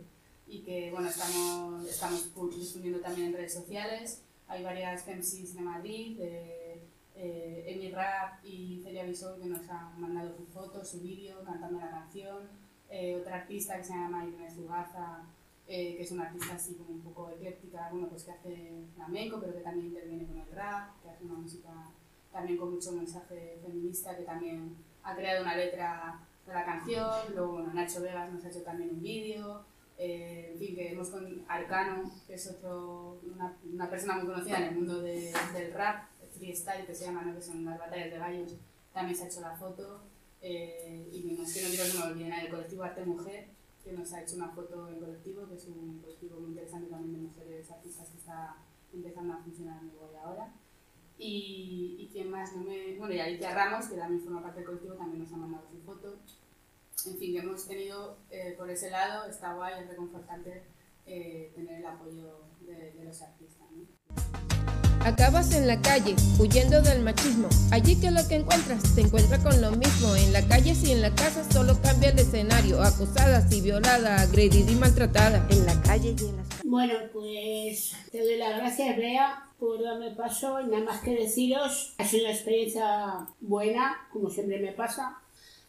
y 0.47 0.63
que 0.63 0.93
bueno 0.93 1.09
estamos 1.09 1.85
estamos 1.87 2.31
difundiendo 2.55 3.01
también 3.01 3.29
en 3.29 3.35
redes 3.35 3.55
sociales 3.55 4.23
hay 4.49 4.63
varias 4.63 5.07
MCs 5.07 5.55
de 5.55 5.61
Madrid, 5.63 6.19
de 6.19 6.83
eh, 7.15 7.65
Emi 7.67 7.91
Rap 7.91 8.45
y 8.45 8.81
Celia 8.83 9.05
Bisol 9.05 9.41
que 9.41 9.47
nos 9.47 9.69
han 9.69 10.01
mandado 10.01 10.35
su 10.37 10.45
foto, 10.47 10.85
su 10.85 11.01
vídeo 11.01 11.43
cantando 11.45 11.81
la 11.81 11.91
canción. 11.91 12.49
Eh, 12.91 13.17
otra 13.17 13.37
artista 13.37 13.77
que 13.77 13.85
se 13.85 13.95
llama 13.95 14.27
Irene 14.27 14.51
Zugaza, 14.51 15.23
eh, 15.67 15.97
que 15.97 16.03
es 16.03 16.13
una 16.13 16.25
artista 16.25 16.55
así 16.55 16.75
como 16.75 16.91
un 16.91 17.01
poco 17.01 17.31
ecléctica, 17.31 17.89
bueno, 17.91 18.09
pues 18.09 18.25
que 18.25 18.33
hace 18.33 18.85
flamenco, 18.95 19.41
pero 19.41 19.55
que 19.55 19.61
también 19.61 19.87
interviene 19.87 20.27
con 20.27 20.39
el 20.39 20.51
rap, 20.53 21.03
que 21.03 21.11
hace 21.11 21.25
una 21.25 21.35
música 21.35 21.71
también 22.33 22.59
con 22.59 22.75
mucho 22.75 22.93
mensaje 22.93 23.59
feminista, 23.63 24.17
que 24.17 24.25
también 24.25 24.77
ha 25.03 25.15
creado 25.15 25.43
una 25.43 25.57
letra 25.57 26.21
de 26.47 26.53
la 26.53 26.65
canción. 26.65 27.11
Luego, 27.33 27.53
bueno, 27.53 27.73
Nacho 27.73 28.03
Vegas 28.03 28.33
nos 28.33 28.45
ha 28.45 28.49
hecho 28.49 28.63
también 28.63 28.91
un 28.91 29.03
vídeo. 29.03 29.65
Eh, 29.99 30.51
en 30.53 30.59
fin, 30.59 30.75
que 30.75 30.93
hemos 30.93 31.09
con 31.11 31.45
Arcano, 31.49 32.11
que 32.27 32.35
es 32.35 32.51
otro, 32.51 33.21
una, 33.35 33.57
una 33.73 33.89
persona 33.89 34.17
muy 34.17 34.27
conocida 34.27 34.59
en 34.59 34.65
el 34.65 34.75
mundo 34.75 35.01
de- 35.03 35.33
del 35.55 35.73
rap, 35.73 36.09
freestyle, 36.37 36.85
que 36.87 36.95
se 36.95 37.05
llama, 37.07 37.23
¿no? 37.23 37.35
que 37.35 37.43
son 37.43 37.65
las 37.65 37.79
batallas 37.79 38.11
de 38.11 38.19
gallos, 38.19 38.55
también 38.93 39.17
se 39.17 39.25
ha 39.25 39.29
hecho 39.29 39.41
la 39.41 39.57
foto. 39.57 40.01
Eh, 40.43 41.09
y 41.13 41.23
me 41.23 41.33
imagino 41.35 41.71
que 41.71 41.79
no 41.79 41.85
se 41.85 41.99
me 41.99 42.05
olvide 42.05 42.29
nada, 42.29 42.43
el 42.43 42.51
colectivo 42.51 42.83
Arte 42.83 43.05
Mujer, 43.07 43.47
que 43.85 43.93
nos 43.93 44.13
ha 44.13 44.23
hecho 44.23 44.37
una 44.37 44.49
foto 44.51 44.89
en 44.89 44.99
colectivo, 44.99 45.49
que 45.49 45.55
es 45.55 45.67
un 45.69 46.01
colectivo 46.03 46.41
muy 46.41 46.51
interesante 46.51 46.91
también 46.91 47.13
de 47.13 47.29
mujeres 47.29 47.71
artistas 47.71 48.09
que 48.09 48.19
está 48.19 48.57
empezando 48.93 49.33
a 49.35 49.39
funcionar 49.39 49.81
en 49.83 49.89
Uruguay 49.91 50.21
ahora. 50.23 50.53
Y, 51.17 51.97
y 52.01 52.09
quién 52.13 52.31
más, 52.31 52.55
no 52.57 52.65
me... 52.65 52.97
Bueno, 52.99 53.15
y 53.15 53.21
Alicia 53.21 53.55
Ramos, 53.55 53.87
que 53.87 53.97
también 53.97 54.21
forma 54.23 54.43
parte 54.43 54.59
del 54.61 54.67
colectivo, 54.67 54.95
también 54.95 55.23
nos 55.23 55.33
ha 55.33 55.37
mandado 55.37 55.65
su 55.71 55.79
foto. 55.83 56.17
En 57.07 57.19
fin, 57.19 57.37
hemos 57.37 57.67
tenido 57.67 58.19
eh, 58.31 58.55
por 58.57 58.71
ese 58.71 58.91
lado, 58.91 59.29
está 59.29 59.55
guay, 59.55 59.83
es 59.83 59.89
reconfortante 59.89 60.63
eh, 61.07 61.53
tener 61.55 61.81
el 61.81 61.87
apoyo 61.87 62.47
de, 62.61 62.93
de 62.93 63.05
los 63.05 63.21
artistas. 63.21 63.67
¿no? 63.73 63.85
Acabas 65.05 65.53
en 65.53 65.67
la 65.67 65.83
calle, 65.83 66.17
huyendo 66.39 66.81
del 66.81 67.03
machismo. 67.03 67.51
Allí 67.71 68.01
que 68.01 68.11
lo 68.11 68.27
que 68.27 68.37
encuentras, 68.37 68.95
te 68.95 69.03
encuentra 69.03 69.39
con 69.39 69.61
lo 69.61 69.71
mismo. 69.73 70.17
En 70.17 70.33
la 70.33 70.41
calle 70.49 70.73
y 70.83 70.93
en 70.93 71.03
la 71.03 71.15
casa 71.15 71.45
solo 71.53 71.79
cambia 71.83 72.09
el 72.09 72.19
escenario. 72.19 72.83
Acosada, 72.83 73.47
y 73.51 73.61
violada, 73.61 74.23
agredida 74.23 74.71
y 74.71 74.75
maltratada. 74.77 75.47
en 75.51 75.67
la 75.67 75.79
calle 75.83 76.17
y 76.19 76.25
en 76.25 76.37
las 76.39 76.47
Bueno, 76.65 76.95
pues 77.13 77.95
te 78.11 78.23
doy 78.23 78.39
las 78.39 78.57
gracias, 78.57 78.97
Bea, 78.97 79.51
por 79.59 79.83
darme 79.83 80.13
paso 80.13 80.59
y 80.63 80.69
nada 80.69 80.85
más 80.85 81.03
que 81.03 81.15
deciros, 81.15 81.95
ha 81.99 82.07
sido 82.07 82.25
una 82.25 82.33
experiencia 82.33 83.27
buena, 83.43 84.09
como 84.11 84.31
siempre 84.31 84.59
me 84.59 84.73
pasa. 84.73 85.19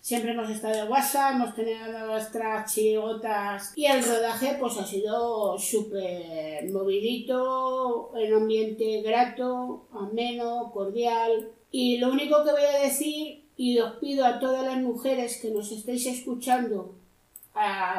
Siempre 0.06 0.34
hemos 0.34 0.52
estado 0.52 0.76
de 0.76 0.84
WhatsApp, 0.84 1.34
hemos 1.34 1.56
tenido 1.56 1.88
nuestras 2.06 2.72
chigotas 2.72 3.74
y 3.76 3.88
el 3.88 4.06
rodaje 4.06 4.56
pues 4.60 4.78
ha 4.78 4.86
sido 4.86 5.58
súper 5.58 6.70
movidito, 6.70 8.12
en 8.16 8.36
ambiente 8.36 9.02
grato, 9.02 9.88
ameno, 9.92 10.70
cordial. 10.72 11.50
Y 11.72 11.98
lo 11.98 12.12
único 12.12 12.44
que 12.44 12.52
voy 12.52 12.62
a 12.62 12.84
decir, 12.84 13.46
y 13.58 13.80
os 13.80 13.94
pido 13.94 14.28
a 14.28 14.38
todas 14.40 14.64
las 14.64 14.78
mujeres 14.78 15.40
que 15.42 15.50
nos 15.50 15.72
estéis 15.72 16.06
escuchando 16.06 16.94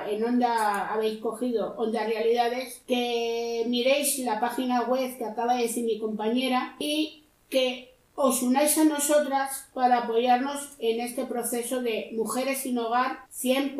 en 0.08 0.22
Onda 0.22 0.92
habéis 0.92 1.18
cogido 1.18 1.74
Onda 1.76 2.06
Realidades, 2.06 2.84
que 2.86 3.64
miréis 3.66 4.16
la 4.20 4.38
página 4.38 4.82
web 4.84 5.18
que 5.18 5.24
acaba 5.24 5.56
de 5.56 5.62
decir 5.62 5.84
mi 5.84 5.98
compañera 5.98 6.76
y 6.78 7.24
que 7.50 7.95
os 8.16 8.40
unáis 8.42 8.76
a 8.78 8.84
nosotras 8.84 9.68
para 9.74 9.98
apoyarnos 9.98 10.70
en 10.78 11.00
este 11.00 11.26
proceso 11.26 11.82
de 11.82 12.10
Mujeres 12.16 12.62
sin 12.62 12.78
Hogar 12.78 13.26
100%. 13.30 13.76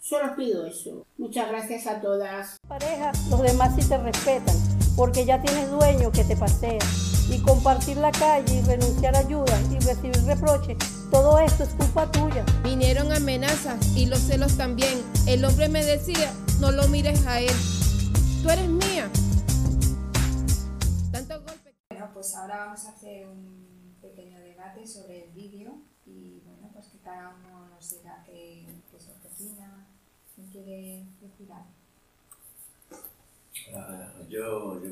Solo 0.00 0.30
os 0.30 0.36
pido 0.36 0.66
eso. 0.66 1.06
Muchas 1.18 1.48
gracias 1.48 1.86
a 1.86 2.00
todas. 2.00 2.56
pareja, 2.66 3.12
los 3.30 3.42
demás 3.42 3.74
sí 3.78 3.86
te 3.86 3.98
respetan, 3.98 4.56
porque 4.96 5.26
ya 5.26 5.40
tienes 5.40 5.70
dueño 5.70 6.10
que 6.10 6.24
te 6.24 6.36
pasea. 6.36 6.78
Y 7.30 7.38
compartir 7.40 7.96
la 7.98 8.12
calle 8.12 8.56
y 8.56 8.62
renunciar 8.62 9.14
a 9.16 9.20
ayuda 9.20 9.58
y 9.70 9.78
recibir 9.78 10.16
reproches, 10.24 10.76
todo 11.10 11.38
esto 11.38 11.64
es 11.64 11.70
culpa 11.70 12.10
tuya. 12.10 12.44
Vinieron 12.62 13.12
amenazas 13.12 13.94
y 13.96 14.06
los 14.06 14.20
celos 14.20 14.56
también. 14.56 15.02
El 15.26 15.44
hombre 15.44 15.68
me 15.68 15.84
decía, 15.84 16.32
no 16.60 16.70
lo 16.70 16.88
mires 16.88 17.26
a 17.26 17.40
él. 17.40 17.52
Tú 18.42 18.50
eres 18.50 18.68
mía. 18.68 19.10
Bueno, 22.24 22.36
pues 22.36 22.42
ahora 22.42 22.64
vamos 22.64 22.86
a 22.86 22.88
hacer 22.88 23.26
un 23.26 23.96
pequeño 24.00 24.40
debate 24.40 24.86
sobre 24.86 25.24
el 25.24 25.30
vídeo 25.32 25.72
y 26.06 26.40
bueno, 26.46 26.70
pues 26.72 26.86
que 26.86 26.96
cada 27.00 27.34
uno 27.34 27.68
nos 27.68 27.90
diga 27.90 28.22
qué, 28.24 28.64
qué 28.90 28.96
es 28.96 29.08
lo 29.08 29.20
que 29.20 29.28
opina, 29.28 29.86
quién 30.34 30.46
quiere 30.48 31.04
decir 31.20 31.52
algo. 31.52 31.68
Ah, 33.74 34.14
yo, 34.30 34.80
yo, 34.82 34.90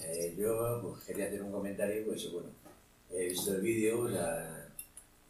eh, 0.00 0.36
yo 0.38 0.80
pues, 0.80 1.04
quería 1.06 1.26
hacer 1.26 1.42
un 1.42 1.50
comentario, 1.50 2.06
pues 2.06 2.32
bueno, 2.32 2.50
he 3.10 3.30
visto 3.30 3.54
el 3.56 3.62
vídeo 3.62 4.08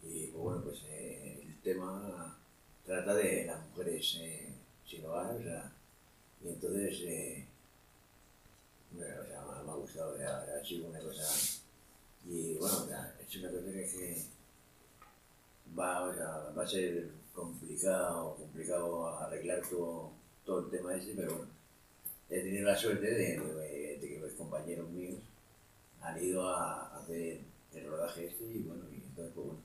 y 0.03 0.27
pues, 0.27 0.35
bueno, 0.35 0.63
pues 0.63 0.83
eh, 0.89 1.43
el 1.47 1.59
tema 1.63 2.37
trata 2.85 3.15
de 3.15 3.47
las 3.47 3.67
mujeres 3.69 4.15
eh, 4.21 4.53
sin 4.85 5.07
hogar, 5.07 5.37
o 5.37 5.43
sea, 5.43 5.73
y 6.45 6.49
entonces, 6.49 7.01
eh, 7.03 7.45
bueno, 7.47 7.48
o 8.97 8.99
sea, 8.99 9.63
me 9.65 9.71
ha 9.71 9.75
gustado, 9.75 10.17
ha 10.17 10.65
sido 10.65 10.89
una 10.89 11.01
cosa. 11.01 11.23
Y 12.25 12.55
bueno, 12.55 12.89
ya, 12.89 13.15
es 13.21 13.37
una 13.37 13.51
cosa 13.51 13.73
que, 13.73 14.25
va, 15.79 16.09
o 16.09 16.15
sea, 16.15 16.53
va 16.57 16.63
a 16.63 16.67
ser 16.67 17.11
complicado, 17.33 18.37
complicado 18.37 19.07
arreglar 19.19 19.63
todo, 19.69 20.13
todo 20.45 20.61
el 20.61 20.71
tema 20.71 20.95
ese, 20.95 21.15
pero 21.15 21.37
bueno, 21.37 21.51
he 22.31 22.41
tenido 22.41 22.67
la 22.67 22.77
suerte 22.77 23.15
de, 23.15 23.99
que 24.01 24.19
los 24.21 24.33
compañeros 24.33 24.89
míos 24.91 25.21
han 26.01 26.23
ido 26.23 26.49
a 26.49 26.97
hacer 26.99 27.41
el 27.75 27.87
rodaje 27.87 28.27
este 28.27 28.45
y 28.45 28.63
bueno, 28.63 28.85
y 28.91 28.97
entonces 28.97 29.33
pues 29.35 29.47
bueno. 29.47 29.63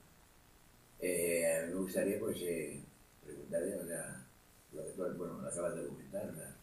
Eh, 1.00 1.66
me 1.68 1.74
gustaría 1.74 2.18
pues 2.18 2.38
eh, 2.40 2.80
preguntarle, 3.22 3.76
o 3.76 3.86
sea, 3.86 4.26
lo 4.72 4.84
que 4.84 4.90
tú, 4.92 5.02
bueno, 5.18 5.40
lo 5.40 5.48
acabas 5.48 5.76
de 5.76 5.86
comentar, 5.86 6.30
o 6.30 6.34
sea, 6.34 6.53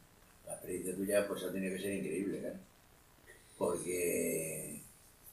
la 0.52 0.58
experiencia 0.58 0.96
tuya 0.96 1.28
pues 1.28 1.44
ha 1.44 1.52
tenido 1.52 1.76
que 1.76 1.82
ser 1.82 1.94
increíble, 1.94 2.40
claro. 2.40 2.60
Porque 3.58 4.82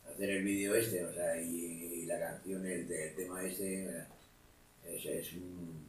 hacer 0.09 0.31
el 0.31 0.45
vídeo 0.45 0.75
este, 0.75 1.05
o 1.05 1.13
sea, 1.13 1.41
y, 1.41 2.05
la 2.07 2.19
canción, 2.19 2.65
el, 2.65 2.87
tema 3.15 3.45
este, 3.45 3.87
es, 4.85 5.33
un... 5.35 5.87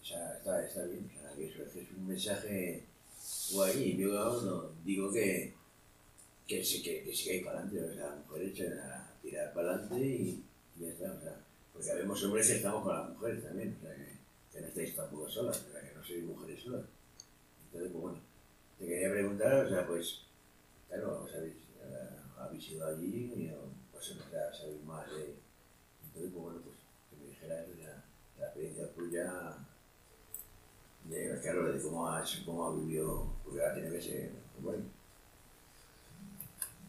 O 0.00 0.04
sea, 0.04 0.36
está, 0.36 0.64
está 0.66 0.84
bien, 0.86 1.10
o 1.16 1.20
sea, 1.20 1.44
es, 1.44 1.90
un 1.96 2.08
mensaje 2.08 2.84
guay 3.52 3.96
yo 3.96 4.74
digo 4.84 5.12
que, 5.12 5.52
que, 6.46 6.64
sí, 6.64 6.82
que, 6.82 7.04
que 7.04 7.14
sigáis 7.14 7.44
para 7.44 7.60
adelante, 7.60 7.84
o 7.84 7.94
sea, 7.94 8.16
mujeres 8.26 8.60
a 8.80 9.14
tirar 9.22 9.52
para 9.52 9.74
adelante 9.74 10.06
y, 10.06 10.42
ya 10.80 10.88
está, 10.88 11.12
o 11.12 11.20
sea, 11.20 11.36
porque 11.72 11.90
habemos 11.90 12.24
hombres 12.24 12.48
que 12.48 12.56
estamos 12.56 12.82
con 12.82 12.96
las 12.96 13.10
mujeres 13.10 13.44
también, 13.44 13.76
o 13.78 13.82
sea, 13.82 13.94
que, 13.94 14.12
que 14.52 14.60
no 14.60 14.66
estáis 14.68 14.96
tampoco 14.96 15.28
solas, 15.28 15.66
o 15.68 15.72
sea, 15.72 15.82
que 15.82 15.94
no 15.94 16.02
sois 16.02 16.24
mujeres 16.24 16.62
solas. 16.62 16.84
Entonces, 17.72 17.90
pues 17.92 18.02
bueno, 18.02 18.18
te 18.78 18.86
quería 18.86 19.10
preguntar, 19.10 19.64
o 19.64 19.68
sea, 19.68 19.86
pues, 19.86 20.20
claro, 20.88 21.22
os 21.24 21.34
habéis, 21.34 21.54
eh, 21.82 22.08
habéis 22.38 22.68
ido 22.70 22.86
allí 22.86 23.32
y 23.36 23.52
pues, 23.92 24.10
o 24.10 24.30
sea, 24.30 24.52
sabéis 24.54 24.84
más 24.84 25.06
de... 25.10 25.34
Entonces, 26.04 26.32
pues 26.32 26.44
bueno, 26.44 26.60
pues, 26.64 26.76
que 27.10 27.16
me 27.16 27.30
dijeras 27.30 27.66
sea, 27.78 28.04
la 28.38 28.46
experiencia 28.46 28.88
tuya, 28.94 29.56
de, 31.04 31.40
claro, 31.42 31.72
de 31.72 31.82
cómo 31.82 32.08
has, 32.08 32.36
cómo 32.44 32.68
has 32.68 32.76
vivido, 32.76 33.26
porque 33.44 33.60
ahora 33.60 33.74
tiene 33.74 33.90
que 33.90 34.00
ser, 34.02 34.30
pues, 34.54 34.64
bueno, 34.64 34.84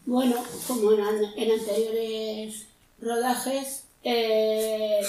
Bueno, 0.06 0.36
como 0.68 0.92
en, 0.92 1.00
an- 1.00 1.32
en 1.36 1.58
anteriores 1.58 2.66
rodajes, 3.00 3.84
eh, 4.02 5.00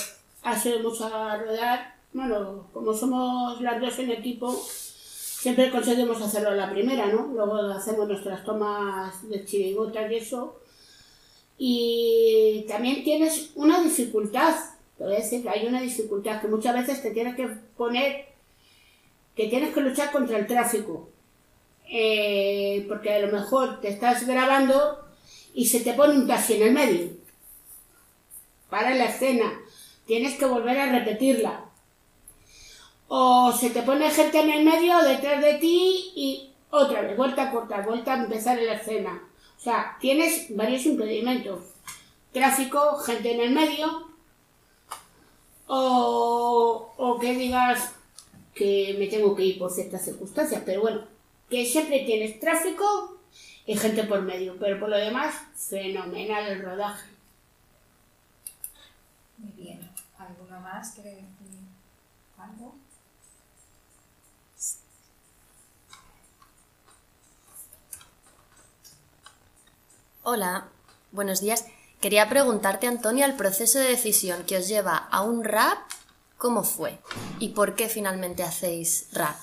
ha 0.44 0.58
sido 0.60 0.80
mucho 0.80 1.06
a 1.14 1.38
rodar. 1.38 1.96
Bueno, 2.14 2.68
como 2.72 2.94
somos 2.94 3.60
las 3.62 3.82
dos 3.82 4.00
en 4.00 4.12
equipo, 4.12 4.66
siempre 5.46 5.70
conseguimos 5.70 6.20
hacerlo 6.24 6.50
a 6.50 6.56
la 6.56 6.72
primera, 6.72 7.06
¿no? 7.06 7.28
Luego 7.28 7.58
hacemos 7.58 8.08
nuestras 8.08 8.44
tomas 8.44 9.30
de 9.30 9.46
chirigotas 9.46 10.12
y 10.12 10.16
eso. 10.16 10.60
Y 11.60 12.66
también 12.68 13.04
tienes 13.04 13.52
una 13.54 13.80
dificultad, 13.80 14.56
te 14.98 15.04
voy 15.04 15.14
a 15.14 15.18
decir 15.18 15.44
que 15.44 15.50
hay 15.50 15.68
una 15.68 15.82
dificultad 15.82 16.42
que 16.42 16.48
muchas 16.48 16.74
veces 16.74 17.04
te 17.04 17.12
tienes 17.12 17.36
que 17.36 17.48
poner, 17.78 18.26
que 19.36 19.48
tienes 19.48 19.72
que 19.72 19.82
luchar 19.82 20.12
contra 20.12 20.40
el 20.40 20.48
tráfico. 20.48 21.10
Eh, 21.92 22.84
porque 22.88 23.14
a 23.14 23.20
lo 23.20 23.32
mejor 23.32 23.82
te 23.82 23.90
estás 23.90 24.26
grabando 24.26 25.06
y 25.54 25.68
se 25.68 25.82
te 25.82 25.94
pone 25.94 26.16
un 26.16 26.26
taxi 26.26 26.56
en 26.56 26.64
el 26.64 26.74
medio. 26.74 27.10
Para 28.72 28.96
la 28.96 29.06
escena. 29.06 29.54
Tienes 30.08 30.40
que 30.40 30.46
volver 30.46 30.80
a 30.80 30.92
repetirla. 30.92 31.66
O 33.08 33.52
se 33.52 33.70
te 33.70 33.84
pone 33.84 34.10
gente 34.10 34.40
en 34.40 34.50
el 34.50 34.66
medio 34.66 34.98
detrás 35.00 35.42
de 35.42 35.56
ti 35.56 36.12
y 36.16 36.52
otra 36.70 37.02
vez, 37.02 37.16
vuelta 37.16 37.44
a 37.44 37.52
cortar, 37.52 37.86
vuelta 37.86 38.14
a 38.14 38.24
empezar 38.24 38.58
la 38.58 38.74
escena. 38.74 39.22
O 39.58 39.60
sea, 39.60 39.98
tienes 40.00 40.56
varios 40.56 40.86
impedimentos. 40.86 41.62
Tráfico, 42.34 42.98
gente 42.98 43.34
en 43.34 43.42
el 43.42 43.52
medio. 43.52 44.10
O, 45.68 46.94
o 46.98 47.20
que 47.20 47.34
digas 47.36 47.94
que 48.54 48.96
me 49.00 49.08
tengo 49.08 49.36
que 49.36 49.46
ir 49.46 49.60
por 49.60 49.72
ciertas 49.72 50.04
circunstancias. 50.04 50.64
Pero 50.66 50.82
bueno, 50.82 51.02
que 51.50 51.66
siempre 51.66 52.04
tienes 52.06 52.40
tráfico 52.40 53.20
y 53.66 53.76
gente 53.78 54.04
por 54.04 54.22
medio, 54.22 54.56
pero 54.60 54.80
por 54.80 54.90
lo 54.90 54.98
demás, 54.98 55.36
fenomenal 55.56 56.46
el 56.48 56.62
rodaje. 56.62 57.10
Muy 59.38 59.52
bien. 59.52 59.90
¿Alguno 60.18 60.60
más 60.60 60.92
quiere 60.92 61.12
decir 61.12 61.60
algo? 62.38 62.76
Hola, 70.28 70.70
buenos 71.12 71.40
días. 71.40 71.68
Quería 72.02 72.28
preguntarte, 72.28 72.88
Antonia, 72.88 73.28
el 73.28 73.36
proceso 73.36 73.78
de 73.78 73.90
decisión 73.90 74.44
que 74.48 74.58
os 74.58 74.68
lleva 74.68 74.98
a 74.98 75.22
un 75.22 75.44
rap, 75.44 75.78
¿cómo 76.40 76.64
fue? 76.64 76.98
¿Y 77.38 77.50
por 77.50 77.76
qué 77.76 77.90
finalmente 77.90 78.42
hacéis 78.42 79.10
rap? 79.14 79.36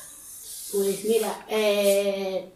Pues 0.73 1.05
mira, 1.05 1.47
eh, 1.49 2.51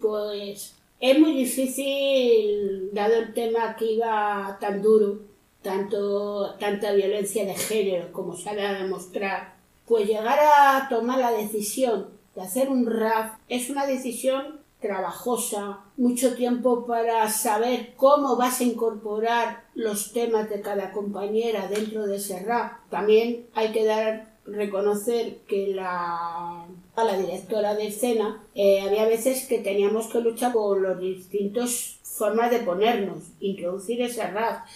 pues 0.00 0.74
es 0.98 1.18
muy 1.20 1.32
difícil, 1.36 2.90
dado 2.92 3.14
el 3.14 3.34
tema 3.34 3.76
que 3.76 3.92
iba 3.92 4.58
tan 4.60 4.82
duro, 4.82 5.20
tanto, 5.62 6.56
tanta 6.58 6.90
violencia 6.90 7.44
de 7.44 7.54
género 7.54 8.10
como 8.10 8.36
ha 8.46 8.52
de 8.52 8.82
demostrar, 8.82 9.54
pues 9.86 10.08
llegar 10.08 10.40
a 10.40 10.88
tomar 10.88 11.20
la 11.20 11.30
decisión 11.30 12.08
de 12.34 12.42
hacer 12.42 12.68
un 12.68 12.84
rap 12.84 13.38
es 13.48 13.70
una 13.70 13.86
decisión 13.86 14.59
trabajosa, 14.80 15.80
mucho 15.96 16.34
tiempo 16.34 16.86
para 16.86 17.28
saber 17.28 17.92
cómo 17.96 18.36
vas 18.36 18.60
a 18.60 18.64
incorporar 18.64 19.64
los 19.74 20.12
temas 20.12 20.48
de 20.48 20.60
cada 20.60 20.92
compañera 20.92 21.68
dentro 21.68 22.06
de 22.06 22.16
ese 22.16 22.42
rap. 22.42 22.72
También 22.88 23.46
hay 23.54 23.72
que 23.72 23.84
dar 23.84 24.30
reconocer 24.46 25.38
que 25.46 25.68
la, 25.68 26.66
a 26.96 27.04
la 27.04 27.16
directora 27.16 27.74
de 27.74 27.88
escena 27.88 28.42
eh, 28.54 28.80
había 28.80 29.04
veces 29.04 29.46
que 29.46 29.58
teníamos 29.58 30.08
que 30.08 30.20
luchar 30.20 30.52
con 30.52 30.82
las 30.82 30.98
distintas 30.98 31.98
formas 32.02 32.50
de 32.50 32.60
ponernos, 32.60 33.22
introducir 33.40 34.02
ese 34.02 34.26
rap, 34.26 34.66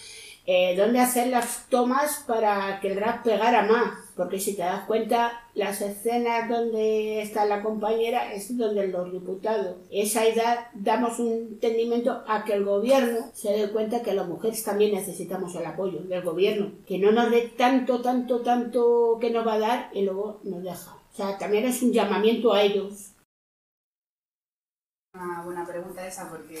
eh, 0.45 0.75
dónde 0.77 0.99
hacer 0.99 1.27
las 1.27 1.67
tomas 1.69 2.23
para 2.27 2.79
que 2.79 2.91
el 2.91 2.99
rap 2.99 3.23
pegara 3.23 3.63
más, 3.63 4.04
porque 4.15 4.39
si 4.39 4.55
te 4.55 4.61
das 4.61 4.85
cuenta, 4.85 5.43
las 5.55 5.81
escenas 5.81 6.47
donde 6.47 7.21
está 7.21 7.45
la 7.45 7.61
compañera 7.61 8.33
es 8.33 8.57
donde 8.57 8.87
los 8.87 9.11
diputados. 9.11 9.75
Esa 9.91 10.25
edad 10.25 10.67
damos 10.73 11.19
un 11.19 11.33
entendimiento 11.33 12.23
a 12.25 12.45
que 12.45 12.53
el 12.53 12.63
gobierno 12.63 13.29
se 13.33 13.51
dé 13.51 13.69
cuenta 13.71 14.01
que 14.01 14.13
las 14.13 14.27
mujeres 14.27 14.63
también 14.63 14.93
necesitamos 14.93 15.53
el 15.55 15.65
apoyo 15.65 15.99
del 15.99 16.23
gobierno, 16.23 16.71
que 16.87 16.97
no 16.97 17.11
nos 17.11 17.29
dé 17.29 17.53
tanto, 17.57 18.01
tanto, 18.01 18.39
tanto 18.41 19.17
que 19.19 19.31
nos 19.31 19.45
va 19.45 19.53
a 19.53 19.59
dar 19.59 19.89
y 19.93 20.03
luego 20.03 20.39
nos 20.43 20.63
deja. 20.63 20.95
O 21.13 21.15
sea, 21.15 21.37
también 21.37 21.65
es 21.65 21.81
un 21.81 21.91
llamamiento 21.91 22.53
a 22.53 22.61
ellos. 22.61 23.11
Una 25.13 25.43
buena 25.43 25.65
pregunta 25.65 26.07
esa 26.07 26.29
porque 26.29 26.59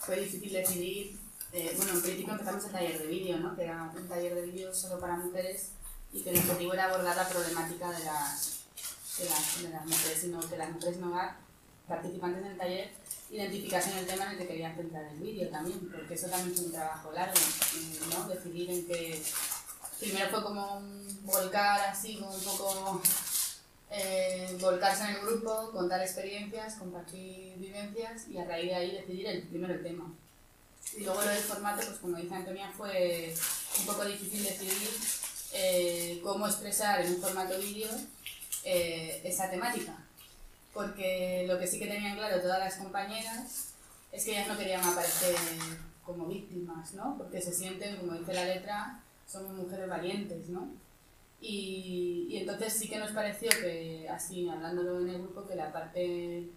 fue 0.00 0.20
difícil 0.20 0.52
decidir. 0.52 1.18
eh, 1.52 1.72
bueno, 1.76 1.92
en 1.92 2.02
principio 2.02 2.32
empezamos 2.32 2.64
el 2.66 2.72
taller 2.72 2.98
de 2.98 3.06
vídeo, 3.06 3.38
¿no? 3.38 3.56
que 3.56 3.64
era 3.64 3.90
un 3.94 4.08
taller 4.08 4.34
de 4.34 4.42
vídeo 4.42 4.74
solo 4.74 4.98
para 5.00 5.16
mujeres 5.16 5.75
y 6.16 6.22
que 6.22 6.30
el 6.30 6.38
objetivo 6.38 6.72
era 6.72 6.86
abordar 6.86 7.14
la 7.14 7.28
problemática 7.28 7.90
de 7.90 8.04
las, 8.04 8.60
de 9.18 9.28
las, 9.28 9.62
de 9.62 9.68
las 9.68 9.84
mujeres, 9.84 10.18
sino 10.18 10.40
que 10.40 10.56
las 10.56 10.70
mujeres 10.70 10.96
no 10.98 11.12
participantes 11.86 12.42
en 12.42 12.50
el 12.52 12.58
taller 12.58 12.90
identificasen 13.30 13.98
el 13.98 14.06
tema 14.06 14.24
en 14.24 14.30
el 14.32 14.38
que 14.38 14.46
querían 14.46 14.74
centrar 14.74 15.04
el 15.04 15.18
vídeo 15.18 15.48
también, 15.50 15.78
porque 15.90 16.14
eso 16.14 16.28
también 16.28 16.56
fue 16.56 16.66
un 16.66 16.72
trabajo 16.72 17.12
largo, 17.12 17.34
¿no? 18.10 18.28
Decidir 18.28 18.70
en 18.70 18.86
que 18.86 19.22
primero 20.00 20.30
fue 20.30 20.42
como 20.42 20.78
un 20.78 21.26
volcar 21.26 21.80
así, 21.90 22.16
como 22.16 22.34
un 22.34 22.42
poco 22.42 23.02
eh, 23.90 24.56
volcarse 24.58 25.04
en 25.04 25.16
el 25.16 25.20
grupo, 25.20 25.70
contar 25.70 26.00
experiencias, 26.00 26.76
compartir 26.76 27.58
vivencias 27.58 28.28
y 28.28 28.38
a 28.38 28.44
raíz 28.44 28.70
de 28.70 28.74
ahí 28.74 28.90
decidir 28.92 29.26
el, 29.26 29.42
primero 29.48 29.74
el 29.74 29.82
tema. 29.82 30.12
Y 30.96 31.00
luego 31.04 31.20
lo 31.20 31.28
del 31.28 31.42
formato, 31.42 31.84
pues 31.84 31.98
como 31.98 32.16
dice 32.16 32.34
Antonia, 32.34 32.72
fue 32.74 33.34
un 33.80 33.86
poco 33.86 34.04
difícil 34.04 34.44
decidir 34.44 34.88
eh, 35.52 36.20
cómo 36.22 36.46
expresar 36.46 37.00
en 37.00 37.14
un 37.14 37.20
formato 37.20 37.58
vídeo 37.58 37.88
eh, 38.64 39.20
esa 39.24 39.50
temática. 39.50 39.96
Porque 40.72 41.44
lo 41.48 41.58
que 41.58 41.66
sí 41.66 41.78
que 41.78 41.86
tenían 41.86 42.16
claro 42.16 42.40
todas 42.40 42.58
las 42.58 42.76
compañeras 42.76 43.72
es 44.12 44.24
que 44.24 44.32
ellas 44.32 44.48
no 44.48 44.58
querían 44.58 44.84
aparecer 44.84 45.34
como 46.04 46.26
víctimas, 46.26 46.92
¿no? 46.94 47.16
Porque 47.16 47.40
se 47.40 47.52
sienten, 47.52 47.96
como 47.96 48.12
dice 48.12 48.34
la 48.34 48.44
letra, 48.44 49.00
somos 49.26 49.52
mujeres 49.52 49.88
valientes, 49.88 50.48
¿no? 50.48 50.68
Y, 51.40 52.26
y 52.30 52.38
entonces 52.38 52.72
sí 52.72 52.88
que 52.88 52.98
nos 52.98 53.10
pareció 53.12 53.50
que, 53.50 54.08
así 54.08 54.48
hablándolo 54.48 55.00
en 55.00 55.08
el 55.08 55.22
grupo, 55.22 55.46
que 55.46 55.54
la 55.54 55.72
parte 55.72 56.48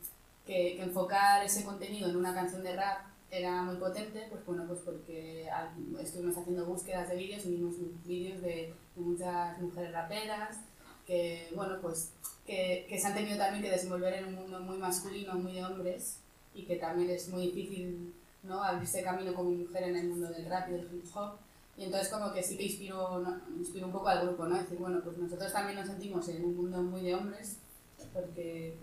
que, 0.46 0.76
que 0.76 0.82
enfocar 0.82 1.44
ese 1.44 1.64
contenido 1.64 2.10
en 2.10 2.16
una 2.16 2.34
canción 2.34 2.64
de 2.64 2.76
rap 2.76 3.10
era 3.32 3.62
muy 3.64 3.76
potente, 3.78 4.26
pues 4.30 4.46
bueno, 4.46 4.66
pues 4.68 4.80
porque 4.82 5.50
al- 5.50 5.72
estuvimos 6.02 6.38
haciendo 6.38 6.66
búsquedas 6.66 7.10
de 7.10 7.16
vídeos 7.16 7.46
y 7.46 7.52
vimos 7.56 7.76
vídeos 8.06 8.42
de, 8.42 8.74
de 8.96 9.02
muchas 9.02 9.60
mujeres 9.62 9.92
raperas 9.94 10.58
que, 11.06 11.50
bueno, 11.56 11.78
pues 11.82 12.12
que, 12.46 12.86
que 12.90 13.00
se 13.00 13.08
han 13.08 13.16
tenido 13.16 13.38
también 13.38 13.64
que 13.64 13.72
desenvolver 13.72 14.14
en 14.14 14.26
un 14.26 14.36
mundo 14.36 14.60
muy 14.62 14.78
masculino, 14.78 15.34
muy 15.36 15.54
de 15.54 15.66
hombres, 15.66 16.18
y 16.54 16.64
que 16.66 16.76
también 16.78 17.10
es 17.10 17.30
muy 17.30 17.48
difícil 17.48 18.14
¿no? 18.44 18.64
abrirse 18.64 19.04
camino 19.04 19.34
como 19.34 19.52
mujer 19.52 19.84
en 19.84 19.96
el 19.96 20.08
mundo 20.10 20.30
del 20.30 20.46
rap 20.46 20.70
y 20.70 20.74
del 20.74 20.90
hip 20.94 21.06
hop. 21.16 21.34
Y 21.78 21.86
entonces 21.86 22.10
como 22.10 22.34
que 22.34 22.44
sí 22.44 22.58
que 22.58 22.66
inspiró, 22.66 23.20
¿no? 23.20 23.40
inspiró 23.58 23.86
un 23.88 23.94
poco 23.94 24.10
al 24.10 24.28
grupo, 24.28 24.46
¿no? 24.46 24.58
Decir, 24.58 24.78
bueno, 24.78 25.00
pues 25.04 25.18
nosotros 25.18 25.52
también 25.54 25.78
nos 25.78 25.88
sentimos 25.88 26.28
en 26.28 26.44
un 26.44 26.56
mundo 26.58 26.82
muy 26.82 27.02
de 27.02 27.16
hombres, 27.16 27.58
porque, 28.14 28.76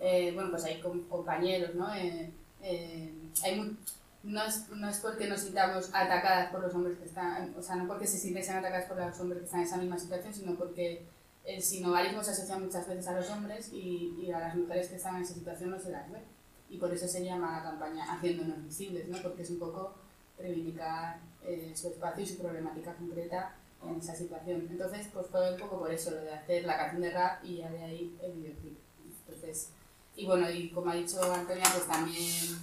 eh, 0.00 0.32
bueno, 0.34 0.50
pues 0.50 0.64
hay 0.64 0.80
compañeros, 0.80 1.74
¿no? 1.74 1.92
Eh, 1.94 2.30
eh, 2.62 3.12
hay 3.42 3.76
no, 4.22 4.44
es, 4.44 4.68
no 4.68 4.88
es 4.88 4.98
porque 4.98 5.28
nos 5.28 5.40
sintamos 5.40 5.90
atacadas 5.94 6.50
por 6.50 6.60
los 6.60 6.74
hombres 6.74 6.98
que 6.98 7.06
están, 7.06 7.54
o 7.56 7.62
sea, 7.62 7.76
no 7.76 7.86
porque 7.86 8.06
se 8.06 8.18
sintiesen 8.18 8.56
atacadas 8.56 8.86
por 8.86 8.98
los 8.98 9.18
hombres 9.18 9.40
que 9.40 9.44
están 9.46 9.60
en 9.60 9.66
esa 9.66 9.76
misma 9.78 9.98
situación, 9.98 10.34
sino 10.34 10.54
porque 10.56 11.06
el 11.44 11.62
sinogarismo 11.62 12.22
se 12.22 12.32
asocia 12.32 12.58
muchas 12.58 12.86
veces 12.86 13.06
a 13.08 13.14
los 13.14 13.30
hombres 13.30 13.70
y, 13.72 14.14
y, 14.20 14.30
a 14.30 14.40
las 14.40 14.54
mujeres 14.54 14.88
que 14.88 14.96
están 14.96 15.16
en 15.16 15.22
esa 15.22 15.34
situación 15.34 15.70
no 15.70 15.80
se 15.80 15.90
las 15.90 16.10
ve. 16.10 16.20
Y 16.68 16.76
por 16.76 16.92
eso 16.92 17.08
se 17.08 17.24
llama 17.24 17.58
la 17.58 17.62
campaña 17.62 18.12
Haciéndonos 18.12 18.62
Visibles, 18.62 19.08
¿no? 19.08 19.18
porque 19.22 19.42
es 19.42 19.50
un 19.50 19.58
poco 19.58 19.94
reivindicar 20.38 21.18
eh, 21.42 21.72
su 21.74 21.88
espacio 21.88 22.22
y 22.22 22.26
su 22.26 22.38
problemática 22.38 22.94
concreta 22.94 23.54
en 23.82 23.96
esa 23.96 24.14
situación. 24.14 24.68
Entonces, 24.70 25.08
pues 25.12 25.26
fue 25.28 25.52
un 25.54 25.58
poco 25.58 25.78
por 25.80 25.90
eso, 25.90 26.10
lo 26.10 26.20
de 26.20 26.34
hacer 26.34 26.64
la 26.64 26.76
canción 26.76 27.02
de 27.02 27.10
rap 27.10 27.42
y 27.42 27.56
ya 27.56 27.70
de 27.70 27.82
ahí 27.82 28.18
el 28.22 28.32
videoclip. 28.32 28.78
Entonces, 29.26 29.70
y 30.14 30.26
bueno, 30.26 30.50
y 30.50 30.70
como 30.70 30.90
ha 30.90 30.94
dicho 30.94 31.20
Antonia, 31.32 31.64
pues 31.72 31.86
también 31.86 32.58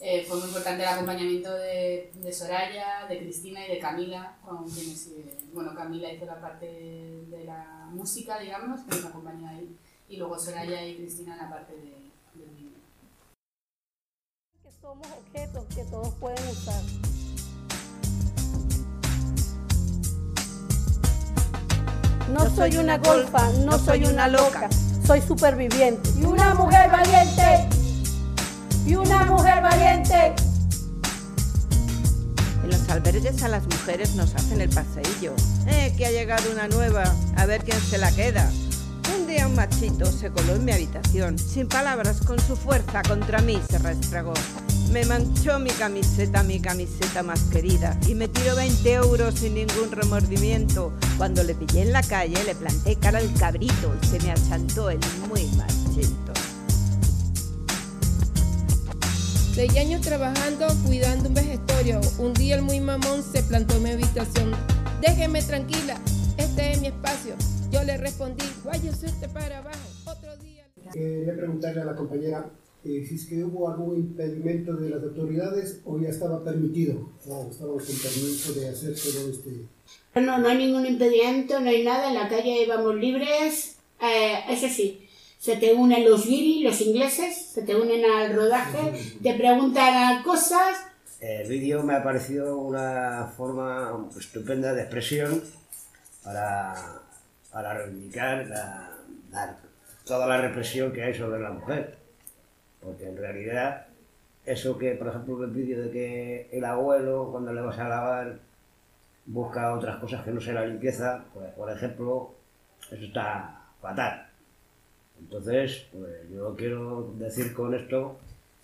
eh, 0.00 0.24
fue 0.28 0.38
muy 0.38 0.46
importante 0.46 0.82
el 0.82 0.88
acompañamiento 0.88 1.52
de, 1.54 2.12
de, 2.14 2.32
Soraya, 2.32 3.06
de 3.08 3.18
Cristina 3.18 3.66
y 3.66 3.70
de 3.70 3.78
Camila, 3.80 4.36
con 4.44 4.68
quienes, 4.70 5.08
eh, 5.08 5.38
bueno, 5.52 5.74
Camila 5.74 6.12
hizo 6.12 6.24
la 6.24 6.40
parte 6.40 6.66
de 6.66 7.44
la 7.44 7.88
música, 7.90 8.38
digamos, 8.38 8.80
que 8.82 8.94
nos 8.94 9.06
acompañó 9.06 9.48
ahí, 9.48 9.76
y 10.08 10.16
luego 10.16 10.38
Soraya 10.38 10.86
y 10.86 10.96
Cristina 10.96 11.32
en 11.32 11.38
la 11.38 11.50
parte 11.50 11.74
de, 11.74 12.10
del 12.34 12.54
vídeo. 12.54 12.78
Que 14.62 14.70
somos 14.80 15.08
objetos 15.08 15.64
que 15.74 15.84
todos 15.84 16.14
pueden 16.14 16.48
usar. 16.48 16.82
No 22.32 22.48
soy 22.54 22.76
una 22.76 22.98
golfa, 22.98 23.50
no 23.64 23.78
soy 23.78 24.04
una 24.04 24.28
loca, 24.28 24.68
soy 25.04 25.20
superviviente. 25.22 26.08
Y 26.20 26.24
una 26.24 26.54
mujer 26.54 26.88
valiente 26.90 27.67
y 28.88 28.96
una 28.96 29.24
mujer 29.24 29.62
valiente. 29.62 30.34
En 32.64 32.70
los 32.70 32.88
albergues 32.88 33.42
a 33.42 33.48
las 33.48 33.64
mujeres 33.64 34.14
nos 34.14 34.34
hacen 34.34 34.62
el 34.62 34.70
paseillo. 34.70 35.34
Eh, 35.66 35.92
que 35.96 36.06
ha 36.06 36.10
llegado 36.10 36.50
una 36.50 36.68
nueva, 36.68 37.04
a 37.36 37.46
ver 37.46 37.62
quién 37.64 37.78
se 37.80 37.98
la 37.98 38.10
queda. 38.10 38.50
Un 39.14 39.26
día 39.26 39.46
un 39.46 39.54
machito 39.54 40.06
se 40.06 40.30
coló 40.30 40.54
en 40.56 40.64
mi 40.64 40.72
habitación, 40.72 41.38
sin 41.38 41.68
palabras, 41.68 42.20
con 42.26 42.40
su 42.40 42.56
fuerza 42.56 43.02
contra 43.02 43.40
mí 43.42 43.60
se 43.68 43.78
restregó. 43.78 44.32
Me 44.90 45.04
manchó 45.04 45.58
mi 45.58 45.70
camiseta, 45.70 46.42
mi 46.42 46.60
camiseta 46.60 47.22
más 47.22 47.40
querida, 47.44 47.98
y 48.06 48.14
me 48.14 48.28
tiró 48.28 48.56
20 48.56 48.90
euros 48.90 49.34
sin 49.34 49.54
ningún 49.54 49.92
remordimiento. 49.92 50.94
Cuando 51.18 51.42
le 51.42 51.54
pillé 51.54 51.82
en 51.82 51.92
la 51.92 52.02
calle, 52.02 52.42
le 52.44 52.54
planté 52.54 52.96
cara 52.96 53.18
al 53.18 53.30
cabrito 53.34 53.94
y 54.02 54.06
se 54.06 54.18
me 54.20 54.30
achantó 54.30 54.88
el 54.88 55.00
muy 55.28 55.44
machito. 55.56 56.27
Seis 59.58 59.76
años 59.76 60.02
trabajando, 60.02 60.68
cuidando 60.86 61.30
un 61.30 61.34
vejestorio. 61.34 62.00
Un 62.20 62.32
día 62.32 62.54
el 62.54 62.62
muy 62.62 62.78
mamón 62.78 63.24
se 63.24 63.42
plantó 63.42 63.74
en 63.74 63.82
mi 63.82 63.90
habitación. 63.90 64.52
Déjeme 65.00 65.42
tranquila, 65.42 66.00
este 66.36 66.70
es 66.70 66.80
mi 66.80 66.86
espacio. 66.86 67.34
Yo 67.72 67.82
le 67.82 67.96
respondí, 67.96 68.44
váyase 68.64 69.06
usted 69.06 69.28
para 69.30 69.58
abajo. 69.58 69.80
Otro 70.06 70.36
día... 70.36 70.64
Quería 70.92 71.34
preguntarle 71.34 71.80
a 71.80 71.86
la 71.86 71.96
compañera 71.96 72.48
eh, 72.84 73.04
si 73.04 73.16
es 73.16 73.26
que 73.26 73.42
hubo 73.42 73.68
algún 73.68 73.96
impedimento 73.96 74.76
de 74.76 74.90
las 74.90 75.02
autoridades 75.02 75.80
o 75.84 75.98
ya 75.98 76.10
estaba 76.10 76.44
permitido. 76.44 77.10
Claro, 77.24 77.48
estábamos 77.50 77.82
con 77.82 77.96
permiso 77.96 78.52
de 78.52 78.68
hacer 78.68 78.94
todo 78.94 79.28
este... 79.28 80.20
No, 80.24 80.38
no 80.38 80.46
hay 80.46 80.58
ningún 80.58 80.86
impedimento, 80.86 81.58
no 81.58 81.68
hay 81.68 81.82
nada. 81.82 82.10
En 82.10 82.14
la 82.14 82.28
calle 82.28 82.64
vamos 82.68 82.94
libres. 82.94 83.78
Eh, 84.00 84.38
eso 84.50 84.68
sí, 84.68 85.07
se 85.38 85.56
te 85.56 85.72
unen 85.72 86.04
los 86.04 86.26
guiris, 86.26 86.64
los 86.64 86.80
ingleses, 86.80 87.46
se 87.52 87.62
te 87.62 87.74
unen 87.74 88.04
al 88.04 88.34
rodaje, 88.34 88.92
te 89.22 89.34
preguntan 89.34 90.22
cosas. 90.24 90.84
El 91.20 91.48
vídeo 91.48 91.82
me 91.82 91.94
ha 91.94 92.02
parecido 92.02 92.58
una 92.58 93.32
forma 93.36 94.08
estupenda 94.18 94.74
de 94.74 94.82
expresión 94.82 95.42
para, 96.24 96.74
para 97.52 97.74
reivindicar 97.74 98.46
toda 100.04 100.26
la 100.26 100.40
represión 100.40 100.92
que 100.92 101.04
hay 101.04 101.14
sobre 101.14 101.40
la 101.40 101.50
mujer. 101.50 101.96
Porque 102.80 103.08
en 103.08 103.16
realidad, 103.16 103.86
eso 104.44 104.76
que, 104.76 104.92
por 104.92 105.08
ejemplo, 105.08 105.44
el 105.44 105.50
vídeo 105.50 105.82
de 105.82 105.90
que 105.90 106.48
el 106.52 106.64
abuelo, 106.64 107.28
cuando 107.30 107.52
le 107.52 107.60
vas 107.60 107.78
a 107.78 107.88
lavar, 107.88 108.38
busca 109.26 109.74
otras 109.74 109.98
cosas 109.98 110.24
que 110.24 110.32
no 110.32 110.40
sea 110.40 110.54
la 110.54 110.66
limpieza, 110.66 111.24
pues, 111.32 111.52
por 111.52 111.70
ejemplo, 111.70 112.34
eso 112.90 113.04
está 113.04 113.62
fatal 113.80 114.27
entonces, 115.30 115.84
pues 115.92 116.30
yo 116.30 116.56
quiero 116.56 117.12
decir 117.18 117.52
con 117.52 117.74
esto 117.74 118.18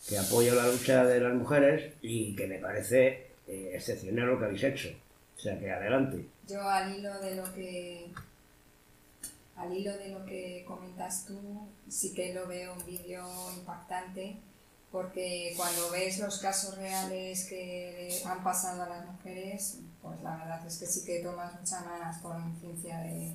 que 0.09 0.17
apoyo 0.17 0.55
la 0.55 0.67
lucha 0.67 1.05
de 1.05 1.21
las 1.21 1.35
mujeres 1.35 1.93
y 2.01 2.35
que 2.35 2.47
me 2.47 2.59
parece 2.59 3.27
eh, 3.47 3.73
excepcional 3.75 4.29
lo 4.29 4.39
que 4.39 4.47
habéis 4.47 4.65
hecho. 4.65 4.89
O 5.37 5.41
sea 5.41 5.59
que 5.59 5.71
adelante. 5.71 6.27
Yo 6.49 6.67
al 6.67 6.97
hilo 6.97 7.21
de 7.21 7.35
lo 7.37 7.55
que 7.55 8.07
al 9.57 9.75
hilo 9.75 9.93
de 9.99 10.09
lo 10.09 10.25
que 10.25 10.65
comentas 10.67 11.27
tú, 11.27 11.69
sí 11.87 12.15
que 12.15 12.33
lo 12.33 12.49
veo 12.49 12.73
un 12.73 12.87
vídeo 12.87 13.27
impactante 13.59 14.37
porque 14.91 15.53
cuando 15.57 15.91
ves 15.91 16.19
los 16.19 16.39
casos 16.39 16.79
reales 16.79 17.45
que 17.47 18.23
han 18.25 18.43
pasado 18.43 18.85
a 18.85 18.89
las 18.89 19.07
mujeres, 19.07 19.81
pues 20.01 20.23
la 20.23 20.37
verdad 20.37 20.67
es 20.67 20.79
que 20.79 20.87
sí 20.87 21.05
que 21.05 21.21
tomas 21.21 21.61
mucha 21.61 21.81
más 21.83 22.19
conciencia 22.23 23.01
de, 23.01 23.35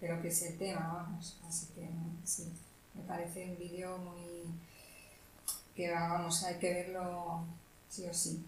de 0.00 0.08
lo 0.08 0.22
que 0.22 0.28
es 0.28 0.42
el 0.42 0.58
tema, 0.58 0.92
vamos. 0.92 1.38
Así 1.46 1.66
que 1.74 1.88
sí, 2.24 2.44
me 2.94 3.02
parece 3.02 3.50
un 3.50 3.58
vídeo 3.58 3.98
muy. 3.98 4.44
que 5.74 5.90
vamos, 5.90 6.44
hay 6.44 6.58
que 6.58 6.72
verlo 6.72 7.44
sí 7.88 8.04
o 8.08 8.14
sí. 8.14 8.42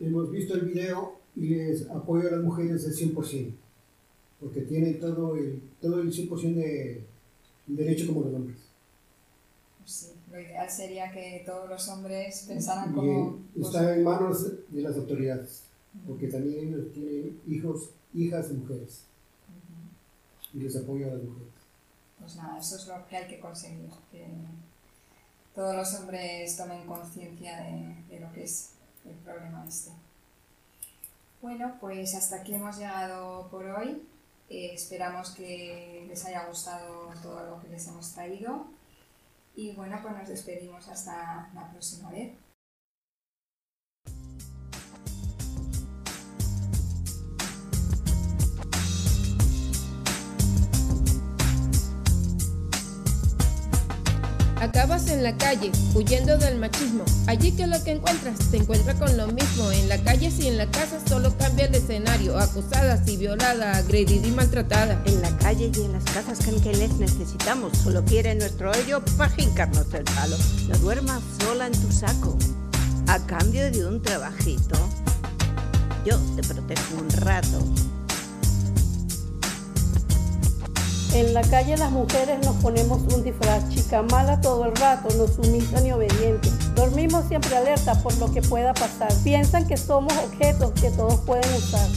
Hemos 0.00 0.30
visto 0.30 0.54
el 0.54 0.62
vídeo 0.62 1.18
y 1.36 1.48
les 1.48 1.88
apoyo 1.90 2.28
a 2.28 2.32
las 2.32 2.42
mujeres 2.42 2.84
al 2.84 2.92
100%, 2.92 3.52
porque 4.40 4.62
tienen 4.62 5.00
todo 5.00 5.36
el, 5.36 5.62
todo 5.80 6.00
el 6.00 6.12
100% 6.12 6.54
de 6.54 7.04
derecho 7.66 8.06
como 8.08 8.22
los 8.22 8.34
hombres. 8.34 8.58
Pues 9.78 9.90
sí, 9.90 10.12
lo 10.30 10.40
ideal 10.40 10.70
sería 10.70 11.10
que 11.12 11.42
todos 11.46 11.68
los 11.68 11.88
hombres 11.88 12.44
pensaran 12.46 12.92
como... 12.92 13.40
Está 13.56 13.96
en 13.96 14.04
manos 14.04 14.46
de 14.68 14.82
las 14.82 14.96
autoridades, 14.96 15.64
porque 16.06 16.28
también 16.28 16.68
ellos 16.68 16.92
tienen 16.92 17.40
hijos, 17.46 17.90
hijas 18.12 18.50
y 18.50 18.54
mujeres 18.54 19.04
y 20.54 20.58
les 20.58 20.76
apoyo 20.76 21.06
a 21.06 21.14
las 21.14 21.22
mujeres. 21.22 21.52
Pues 22.18 22.36
nada, 22.36 22.58
eso 22.58 22.76
es 22.76 22.86
lo 22.86 23.06
que 23.08 23.16
hay 23.16 23.26
que 23.26 23.40
conseguir, 23.40 23.90
que 24.10 24.26
todos 25.54 25.74
los 25.76 25.94
hombres 25.94 26.56
tomen 26.56 26.86
conciencia 26.86 27.60
de, 28.08 28.20
lo 28.20 28.32
que 28.32 28.44
es 28.44 28.70
el 29.04 29.14
problema 29.16 29.64
este. 29.68 29.90
Bueno, 31.42 31.76
pues 31.80 32.14
hasta 32.14 32.36
aquí 32.36 32.54
hemos 32.54 32.78
llegado 32.78 33.48
por 33.50 33.64
hoy. 33.66 34.02
Eh, 34.48 34.70
esperamos 34.72 35.30
que 35.32 36.06
les 36.08 36.24
haya 36.24 36.46
gustado 36.46 37.12
todo 37.22 37.44
lo 37.50 37.60
que 37.60 37.68
les 37.68 37.86
hemos 37.88 38.12
traído. 38.12 38.66
Y 39.54 39.72
bueno, 39.72 39.98
pues 40.02 40.16
nos 40.16 40.28
despedimos 40.28 40.88
hasta 40.88 41.50
la 41.54 41.70
próxima 41.70 42.10
vez. 42.10 42.32
Acabas 54.64 55.08
en 55.08 55.22
la 55.22 55.36
calle, 55.36 55.70
huyendo 55.94 56.38
del 56.38 56.56
machismo. 56.56 57.04
Allí 57.26 57.52
que 57.52 57.66
lo 57.66 57.84
que 57.84 57.90
encuentras, 57.90 58.38
te 58.50 58.56
encuentra 58.56 58.94
con 58.94 59.14
lo 59.14 59.26
mismo. 59.26 59.70
En 59.70 59.90
la 59.90 59.98
calle 59.98 60.32
y 60.38 60.46
en 60.46 60.56
la 60.56 60.70
casa 60.70 60.98
solo 61.06 61.36
cambia 61.36 61.66
el 61.66 61.74
escenario. 61.74 62.38
Acosada, 62.38 62.98
y 63.04 63.18
violada, 63.18 63.76
agredida 63.76 64.26
y 64.26 64.30
maltratada. 64.30 65.02
En 65.04 65.20
la 65.20 65.36
calle 65.36 65.70
y 65.70 65.80
en 65.82 65.92
las 65.92 66.04
casas 66.04 66.38
que 66.38 66.72
les 66.72 66.94
necesitamos. 66.94 67.76
Solo 67.76 68.06
quiere 68.06 68.34
nuestro 68.36 68.70
hoyo 68.70 69.04
para 69.18 69.30
jincarnos 69.34 69.92
el 69.92 70.04
palo. 70.04 70.36
No 70.66 70.78
duermas 70.78 71.20
sola 71.40 71.66
en 71.66 71.72
tu 71.74 71.92
saco. 71.92 72.38
A 73.06 73.18
cambio 73.26 73.70
de 73.70 73.84
un 73.84 74.00
trabajito. 74.00 74.78
Yo 76.06 76.18
te 76.36 76.42
protejo 76.42 76.94
un 77.02 77.10
rato. 77.10 77.62
En 81.14 81.32
la 81.32 81.42
calle 81.42 81.76
las 81.76 81.92
mujeres 81.92 82.44
nos 82.44 82.56
ponemos 82.56 83.00
un 83.14 83.22
disfraz, 83.22 83.68
chica 83.68 84.02
mala 84.02 84.40
todo 84.40 84.64
el 84.64 84.74
rato, 84.74 85.08
no 85.16 85.28
sumisa 85.28 85.80
ni 85.80 85.92
obediente. 85.92 86.50
Dormimos 86.74 87.26
siempre 87.28 87.56
alerta 87.56 87.94
por 88.02 88.18
lo 88.18 88.32
que 88.32 88.42
pueda 88.42 88.74
pasar. 88.74 89.12
Piensan 89.22 89.64
que 89.68 89.76
somos 89.76 90.12
objetos 90.16 90.72
que 90.72 90.90
todos 90.90 91.20
pueden 91.20 91.48
usar. 91.54 91.88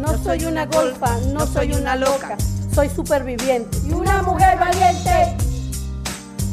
No 0.00 0.16
soy 0.24 0.46
una 0.46 0.64
golfa, 0.64 1.18
no 1.34 1.46
soy 1.46 1.74
una 1.74 1.96
loca, 1.96 2.38
soy 2.74 2.88
superviviente. 2.88 3.76
Y 3.86 3.92
una 3.92 4.22
mujer 4.22 4.58
valiente. 4.58 5.36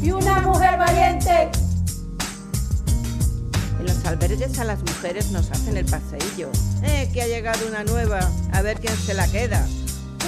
Y 0.02 0.10
una 0.10 0.40
mujer 0.40 0.76
valiente. 0.76 1.63
Albergues 4.04 4.58
a 4.58 4.64
las 4.64 4.80
mujeres 4.80 5.30
nos 5.30 5.50
hacen 5.50 5.76
el 5.76 5.86
paseillo. 5.86 6.50
Eh, 6.82 7.08
que 7.12 7.22
ha 7.22 7.26
llegado 7.26 7.66
una 7.66 7.84
nueva, 7.84 8.30
a 8.52 8.62
ver 8.62 8.78
quién 8.78 8.96
se 8.96 9.14
la 9.14 9.26
queda. 9.28 9.66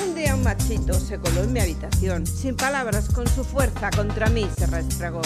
Un 0.05 0.15
día 0.15 0.35
un 0.35 0.43
machito 0.43 0.95
se 0.99 1.19
coló 1.19 1.45
en 1.45 1.53
mi 1.53 1.61
habitación, 1.61 2.27
sin 2.27 2.57
palabras, 2.57 3.09
con 3.09 3.27
su 3.29 3.45
fuerza 3.45 3.91
contra 3.91 4.29
mí 4.29 4.49
se 4.57 4.67
restregó. 4.67 5.23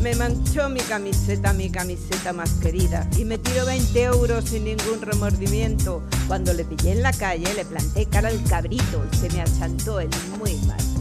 Me 0.00 0.14
manchó 0.14 0.68
mi 0.68 0.80
camiseta, 0.80 1.52
mi 1.52 1.70
camiseta 1.70 2.32
más 2.32 2.50
querida, 2.54 3.08
y 3.16 3.24
me 3.24 3.38
tiró 3.38 3.66
20 3.66 4.02
euros 4.02 4.44
sin 4.44 4.64
ningún 4.64 5.00
remordimiento. 5.02 6.02
Cuando 6.28 6.52
le 6.52 6.64
pillé 6.64 6.92
en 6.92 7.02
la 7.02 7.12
calle, 7.12 7.52
le 7.54 7.64
planté 7.64 8.06
cara 8.06 8.28
al 8.28 8.42
cabrito 8.44 9.04
y 9.12 9.16
se 9.16 9.28
me 9.30 9.40
achantó 9.40 9.98
el 9.98 10.10
muy 10.38 10.54
machito. 10.66 10.97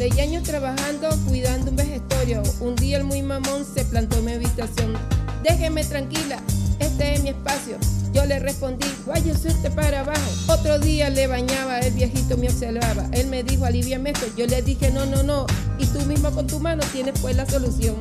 Seis 0.00 0.18
años 0.18 0.44
trabajando, 0.44 1.10
cuidando 1.28 1.72
un 1.72 1.76
vejestorio. 1.76 2.42
Un 2.60 2.74
día 2.74 2.96
el 2.96 3.04
muy 3.04 3.20
mamón 3.20 3.66
se 3.66 3.84
plantó 3.84 4.16
en 4.16 4.24
mi 4.24 4.32
habitación. 4.32 4.94
Déjeme 5.42 5.84
tranquila, 5.84 6.38
este 6.78 7.12
es 7.12 7.22
mi 7.22 7.28
espacio. 7.28 7.76
Yo 8.14 8.24
le 8.24 8.38
respondí, 8.38 8.86
váyase 9.06 9.48
usted 9.48 9.70
para 9.74 10.00
abajo. 10.00 10.22
Otro 10.48 10.78
día 10.78 11.10
le 11.10 11.26
bañaba, 11.26 11.80
el 11.80 11.92
viejito 11.92 12.38
me 12.38 12.48
observaba. 12.48 13.08
Él 13.12 13.26
me 13.26 13.42
dijo, 13.42 13.66
aliviame 13.66 14.12
esto. 14.12 14.24
Yo 14.38 14.46
le 14.46 14.62
dije, 14.62 14.90
no, 14.90 15.04
no, 15.04 15.22
no. 15.22 15.44
Y 15.76 15.84
tú 15.84 16.00
mismo 16.06 16.30
con 16.30 16.46
tu 16.46 16.58
mano 16.60 16.82
tienes 16.94 17.20
pues 17.20 17.36
la 17.36 17.44
solución. 17.44 17.96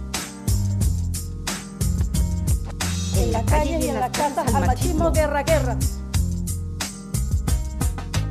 En 3.18 3.32
la 3.34 3.44
calle 3.44 3.78
y 3.78 3.90
en 3.90 4.00
la 4.00 4.10
casa, 4.10 4.44
al 4.44 4.68
machismo, 4.68 5.12
guerra, 5.12 5.44
guerra. 5.44 5.78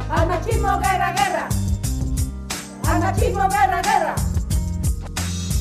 Al 0.09 0.27
machismo, 0.27 0.79
guerra, 0.79 1.13
guerra. 1.13 1.49
Al 2.89 3.01
machismo, 3.01 3.49
guerra, 3.49 3.83
guerra. 3.83 4.15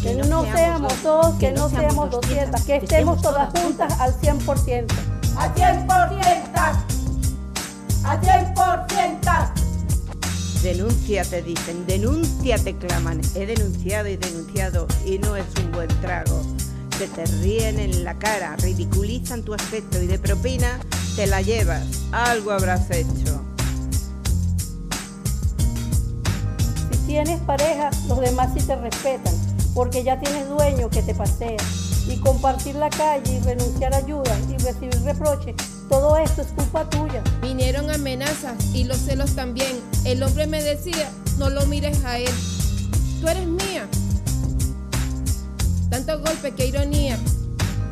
Que 0.01 0.15
no 0.15 0.43
seamos 0.43 1.03
dos, 1.03 1.35
que 1.35 1.51
no 1.51 1.69
seamos 1.69 2.09
200, 2.09 2.61
que 2.61 2.75
estemos 2.77 3.21
todas 3.21 3.49
juntas 3.59 3.99
al 3.99 4.17
100%. 4.19 4.85
Al 5.35 5.53
100%. 5.53 6.87
Al 8.05 8.21
100%. 8.21 9.51
Denuncia, 10.63 11.23
te 11.25 11.41
dicen, 11.41 11.85
denuncia, 11.85 12.57
te 12.57 12.75
claman. 12.77 13.19
He 13.35 13.45
denunciado 13.45 14.07
y 14.07 14.15
denunciado 14.15 14.87
y 15.05 15.19
no 15.19 15.35
es 15.35 15.45
un 15.61 15.71
buen 15.71 15.89
trago. 16.01 16.41
Se 16.97 17.07
te 17.07 17.25
ríen 17.25 17.79
en 17.79 18.05
la 18.05 18.17
cara, 18.17 18.55
ridiculizan 18.55 19.43
tu 19.43 19.53
aspecto 19.53 20.01
y 20.01 20.07
de 20.07 20.17
propina 20.17 20.79
te 21.15 21.27
la 21.27 21.41
llevas. 21.41 21.83
Algo 22.11 22.51
habrás 22.51 22.89
hecho. 22.89 23.46
Tienes 27.07 27.39
pareja, 27.41 27.89
los 28.09 28.19
demás 28.19 28.49
sí 28.53 28.61
te 28.61 28.75
respetan, 28.75 29.33
porque 29.73 30.03
ya 30.03 30.19
tienes 30.19 30.47
dueño 30.49 30.89
que 30.89 31.01
te 31.01 31.15
pasea. 31.15 31.57
Y 32.07 32.17
compartir 32.19 32.75
la 32.75 32.89
calle 32.89 33.33
y 33.33 33.39
renunciar 33.39 33.93
a 33.93 33.97
ayuda 33.97 34.37
y 34.49 34.57
recibir 34.61 35.01
reproches, 35.03 35.55
todo 35.89 36.17
esto 36.17 36.41
es 36.41 36.47
culpa 36.49 36.89
tuya. 36.89 37.23
Vinieron 37.41 37.89
amenazas 37.89 38.55
y 38.73 38.83
los 38.83 38.97
celos 38.97 39.35
también. 39.35 39.81
El 40.05 40.21
hombre 40.21 40.47
me 40.47 40.61
decía, 40.61 41.09
no 41.37 41.49
lo 41.49 41.65
mires 41.65 42.03
a 42.05 42.19
él. 42.19 42.31
Tú 43.21 43.27
eres 43.27 43.47
mía. 43.47 43.87
Tantos 45.89 46.21
golpes, 46.21 46.53
qué 46.55 46.67
ironía. 46.67 47.17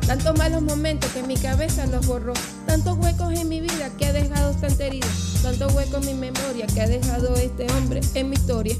Tantos 0.06 0.38
malos 0.38 0.62
momentos 0.62 1.10
que 1.10 1.22
mi 1.22 1.36
cabeza 1.36 1.86
los 1.86 2.06
borró. 2.06 2.34
Tantos 2.66 2.96
huecos 2.98 3.32
en 3.32 3.48
mi 3.48 3.60
vida 3.60 3.90
que 3.98 4.06
ha 4.06 4.12
dejado 4.12 4.52
tanta 4.52 4.84
herida. 4.84 5.08
Tantos 5.42 5.74
huecos 5.74 6.06
en 6.06 6.20
mi 6.20 6.30
memoria 6.30 6.66
que 6.66 6.80
ha 6.80 6.86
dejado 6.86 7.34
este 7.36 7.66
hombre 7.72 8.00
en 8.14 8.30
mi 8.30 8.36
historia. 8.36 8.76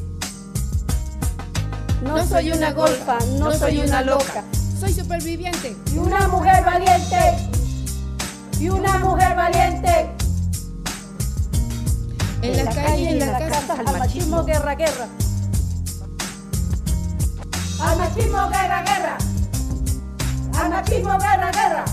No, 2.07 2.25
soy 2.25 2.53
una 2.53 2.73
golfa, 2.73 3.19
no, 3.39 3.53
soy 3.53 3.81
una 3.81 4.03
loca. 4.03 4.45
Soy 4.79 4.93
superviviente. 4.93 5.77
Y 5.93 5.99
una 5.99 6.29
mujer 6.29 6.65
valiente. 6.65 7.37
Y 8.61 8.69
una 8.69 8.99
mujer 8.99 9.35
valiente. 9.35 10.11
En, 12.43 12.65
la, 12.65 12.71
calle 12.71 13.03
y 13.03 13.09
en 13.09 13.19
la, 13.19 13.39
casa, 13.39 13.75
al 13.75 13.99
machismo, 13.99 14.45
guerra, 14.45 14.75
guerra. 14.77 15.09
Al 17.81 17.99
machismo, 17.99 18.49
guerra, 18.49 18.83
guerra. 18.83 19.19
Al 20.61 20.71
machismo, 20.71 21.19
guerra, 21.19 21.51
guerra. 21.51 21.85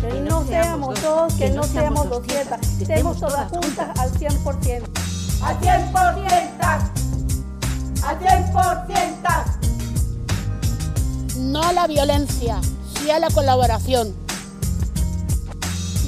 Que 0.00 0.20
no 0.20 0.44
seamos 0.46 1.02
dos, 1.02 1.34
que 1.34 1.50
no 1.50 1.62
seamos 1.64 2.08
200, 2.08 2.58
que 2.78 2.82
estemos 2.82 3.20
todas 3.20 3.50
juntas 3.50 3.98
al 3.98 4.10
100%. 4.12 4.82
Al 5.42 5.60
100%. 5.60 6.99
Al 8.02 8.18
100%. 8.18 9.60
No 11.36 11.62
a 11.62 11.72
la 11.72 11.86
violencia, 11.86 12.60
sí 12.94 13.10
a 13.10 13.18
la 13.18 13.30
colaboración. 13.30 14.14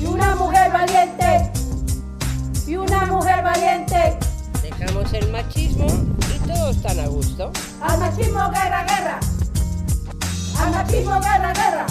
Y 0.01 0.07
una 0.07 0.35
mujer 0.37 0.73
valiente. 0.73 1.53
Y 2.67 2.77
una 2.77 3.07
mujer 3.07 3.43
valiente. 3.43 4.19
Dejamos 4.63 5.13
el 5.13 5.31
machismo 5.31 5.87
y 6.35 6.39
todos 6.49 6.77
están 6.77 6.99
a 7.01 7.07
gusto. 7.07 7.51
Al 7.81 7.99
machismo, 7.99 8.51
guerra, 8.51 8.85
guerra. 8.85 9.21
Al 10.61 10.71
machismo, 10.71 11.21
guerra, 11.21 11.53
guerra. 11.53 11.87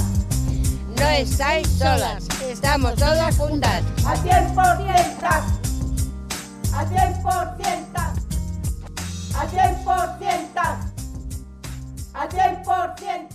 No 0.98 1.08
estáis 1.10 1.68
solas, 1.68 2.28
estamos 2.48 2.96
todas 2.96 3.36
juntas. 3.38 3.84
Al 4.06 4.18
100%. 4.24 4.56
Al 6.74 6.90
100%. 6.90 7.91
Al 9.34 9.48
100%. 9.50 10.92
Al 12.14 12.30
100%. 12.30 13.31